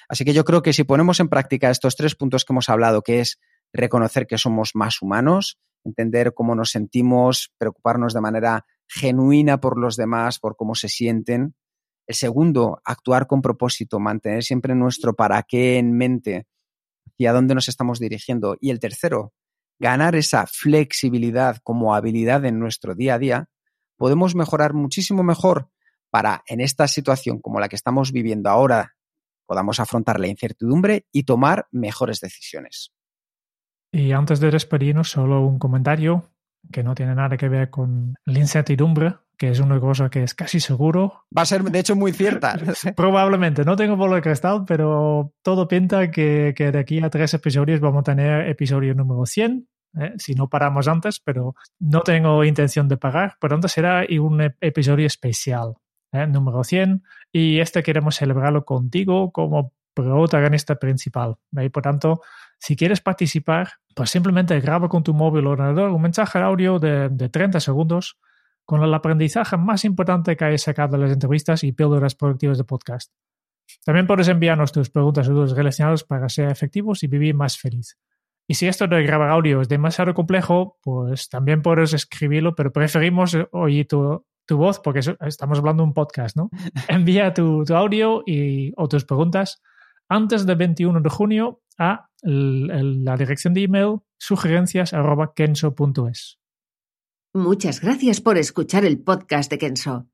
Así 0.08 0.24
que 0.26 0.34
yo 0.34 0.46
creo 0.46 0.62
que 0.62 0.74
si 0.74 0.84
ponemos 0.84 1.20
en 1.20 1.30
práctica 1.30 1.70
estos 1.70 1.96
tres 1.96 2.16
puntos 2.16 2.46
que 2.46 2.54
hemos 2.54 2.70
hablado, 2.70 3.02
que 3.02 3.20
es 3.20 3.40
reconocer 3.74 4.28
que 4.28 4.38
somos 4.38 4.72
más 4.76 5.02
humanos, 5.02 5.60
entender 5.84 6.34
cómo 6.34 6.56
nos 6.56 6.72
sentimos, 6.72 7.52
preocuparnos 7.58 8.14
de 8.14 8.22
manera 8.22 8.66
genuina 8.88 9.60
por 9.60 9.80
los 9.80 9.98
demás, 9.98 10.40
por 10.40 10.56
cómo 10.56 10.76
se 10.76 10.88
sienten. 10.88 11.56
El 12.08 12.16
segundo, 12.16 12.82
actuar 12.86 13.28
con 13.28 13.42
propósito, 13.42 14.00
mantener 14.00 14.44
siempre 14.44 14.76
nuestro 14.76 15.14
para 15.14 15.42
qué 15.44 15.78
en 15.78 15.98
mente, 15.98 16.48
hacia 17.08 17.34
dónde 17.34 17.56
nos 17.56 17.68
estamos 17.68 18.00
dirigiendo. 18.00 18.58
Y 18.60 18.70
el 18.70 18.80
tercero, 18.80 19.34
ganar 19.80 20.16
esa 20.16 20.46
flexibilidad 20.46 21.58
como 21.64 21.96
habilidad 21.96 22.46
en 22.46 22.60
nuestro 22.60 22.96
día 22.96 23.16
a 23.16 23.20
día, 23.20 23.50
podemos 23.98 24.36
mejorar 24.36 24.74
muchísimo 24.74 25.24
mejor 25.24 25.70
para, 26.10 26.44
en 26.48 26.62
esta 26.62 26.88
situación 26.88 27.40
como 27.40 27.60
la 27.60 27.70
que 27.70 27.76
estamos 27.76 28.12
viviendo 28.12 28.50
ahora, 28.50 28.96
podamos 29.46 29.80
afrontar 29.80 30.20
la 30.20 30.28
incertidumbre 30.28 31.08
y 31.12 31.24
tomar 31.24 31.68
mejores 31.72 32.20
decisiones. 32.20 32.92
Y 33.94 34.12
antes 34.12 34.40
de 34.40 34.50
despedirnos, 34.50 35.12
solo 35.12 35.46
un 35.46 35.60
comentario 35.60 36.32
que 36.72 36.82
no 36.82 36.96
tiene 36.96 37.14
nada 37.14 37.38
que 37.38 37.48
ver 37.48 37.70
con 37.70 38.16
la 38.26 38.40
incertidumbre, 38.40 39.18
que 39.38 39.50
es 39.50 39.60
una 39.60 39.80
cosa 39.80 40.10
que 40.10 40.24
es 40.24 40.34
casi 40.34 40.60
seguro. 40.60 41.26
Va 41.36 41.44
a 41.44 41.46
ser, 41.46 41.62
de 41.64 41.78
hecho, 41.78 41.96
muy 41.96 42.12
cierta. 42.12 42.58
Probablemente, 42.96 43.64
no 43.64 43.76
tengo 43.76 43.96
bola 43.96 44.16
de 44.16 44.24
cristal, 44.24 44.64
pero 44.66 45.34
todo 45.44 45.68
pinta 45.68 46.10
que, 46.10 46.56
que, 46.56 46.72
de 46.72 46.80
aquí 46.80 47.04
a 47.04 47.10
tres 47.12 47.36
episodios 47.36 47.80
vamos 47.82 48.00
a 48.00 48.04
tener 48.04 48.50
episodio 48.50 48.96
número 48.96 49.28
100, 49.28 49.68
¿eh? 50.00 50.14
si 50.18 50.34
no 50.34 50.50
paramos 50.50 50.88
antes, 50.88 51.20
pero 51.20 51.54
no 51.78 52.02
tengo 52.02 52.44
intención 52.44 52.88
de 52.88 52.98
parar, 52.98 53.36
pero 53.40 53.54
antes 53.54 53.74
será 53.74 54.04
un 54.20 54.42
episodio 54.60 55.06
especial, 55.06 55.76
¿eh? 56.12 56.26
número 56.26 56.64
100, 56.64 57.04
y 57.32 57.60
este 57.60 57.84
queremos 57.84 58.16
celebrarlo 58.16 58.66
contigo 58.66 59.32
como 59.32 59.72
protagonista 59.94 60.76
principal. 60.76 61.36
Y 61.52 61.70
por 61.70 61.84
tanto, 61.84 62.22
si 62.64 62.78
quieres 62.78 63.02
participar, 63.02 63.72
pues 63.94 64.10
simplemente 64.10 64.58
graba 64.62 64.88
con 64.88 65.04
tu 65.04 65.14
móvil 65.14 65.48
o 65.48 65.50
ordenador 65.50 65.90
un 65.90 66.02
mensaje 66.02 66.40
audio 66.40 66.80
de, 66.80 67.10
de 67.10 67.28
30 67.28 67.60
segundos 67.60 68.18
con 68.64 68.82
el 68.82 68.94
aprendizaje 68.94 69.58
más 69.58 69.84
importante 69.84 70.38
que 70.38 70.46
hayas 70.46 70.62
sacado 70.62 70.96
de 70.96 71.04
las 71.04 71.12
entrevistas 71.12 71.66
y 71.66 71.74
píldoras 71.74 72.16
productivas 72.16 72.58
de 72.58 72.64
podcast. 72.64 73.12
También 73.84 74.08
puedes 74.08 74.30
enviarnos 74.30 74.72
tus 74.72 74.90
preguntas 74.90 75.28
o 75.28 75.34
dudas 75.34 75.52
relacionadas 75.52 76.06
para 76.06 76.30
ser 76.30 76.50
efectivos 76.50 77.04
y 77.04 77.08
vivir 77.08 77.36
más 77.36 77.58
feliz. 77.58 77.98
Y 78.48 78.54
si 78.54 78.66
esto 78.66 78.88
de 78.88 79.04
grabar 79.04 79.32
audio 79.32 79.60
es 79.60 79.68
demasiado 79.68 80.14
complejo, 80.14 80.80
pues 80.82 81.28
también 81.28 81.62
puedes 81.62 81.92
escribirlo, 81.92 82.56
pero 82.56 82.72
preferimos 82.72 83.38
oír 83.52 83.90
tu, 83.90 84.26
tu 84.46 84.56
voz 84.56 84.80
porque 84.80 85.02
estamos 85.02 85.60
hablando 85.60 85.84
de 85.84 85.88
un 85.88 85.94
podcast, 85.94 86.38
¿no? 86.38 86.50
Envía 86.88 87.34
tu, 87.34 87.66
tu 87.66 87.76
audio 87.76 88.24
y, 88.26 88.72
o 88.78 88.88
tus 88.88 89.04
preguntas 89.04 89.62
antes 90.14 90.46
del 90.46 90.58
21 90.58 91.02
de 91.02 91.10
junio 91.10 91.64
a 91.80 92.08
la 92.22 93.18
dirección 93.18 93.56
de 93.56 93.64
email 93.64 94.02
sugerencias.kenso.es. 94.20 96.40
Muchas 97.34 97.82
gracias 97.82 98.22
por 98.22 98.38
escuchar 98.38 98.86
el 98.86 99.00
podcast 99.00 99.50
de 99.50 99.58
Kenso. 99.58 100.08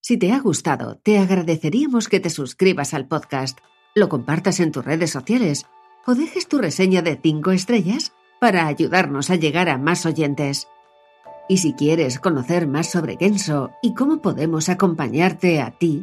Si 0.00 0.18
te 0.18 0.30
ha 0.32 0.38
gustado, 0.38 0.98
te 0.98 1.18
agradeceríamos 1.18 2.08
que 2.08 2.20
te 2.20 2.30
suscribas 2.30 2.94
al 2.94 3.08
podcast, 3.08 3.58
lo 3.96 4.08
compartas 4.08 4.60
en 4.60 4.70
tus 4.70 4.84
redes 4.84 5.10
sociales 5.10 5.66
o 6.06 6.14
dejes 6.14 6.46
tu 6.46 6.58
reseña 6.58 7.02
de 7.02 7.18
5 7.20 7.50
estrellas 7.50 8.12
para 8.40 8.68
ayudarnos 8.68 9.30
a 9.30 9.34
llegar 9.34 9.68
a 9.68 9.78
más 9.78 10.06
oyentes. 10.06 10.68
Y 11.48 11.58
si 11.58 11.74
quieres 11.74 12.20
conocer 12.20 12.68
más 12.68 12.88
sobre 12.88 13.16
Kenso 13.16 13.72
y 13.82 13.94
cómo 13.94 14.22
podemos 14.22 14.68
acompañarte 14.68 15.60
a 15.60 15.72
ti, 15.72 16.02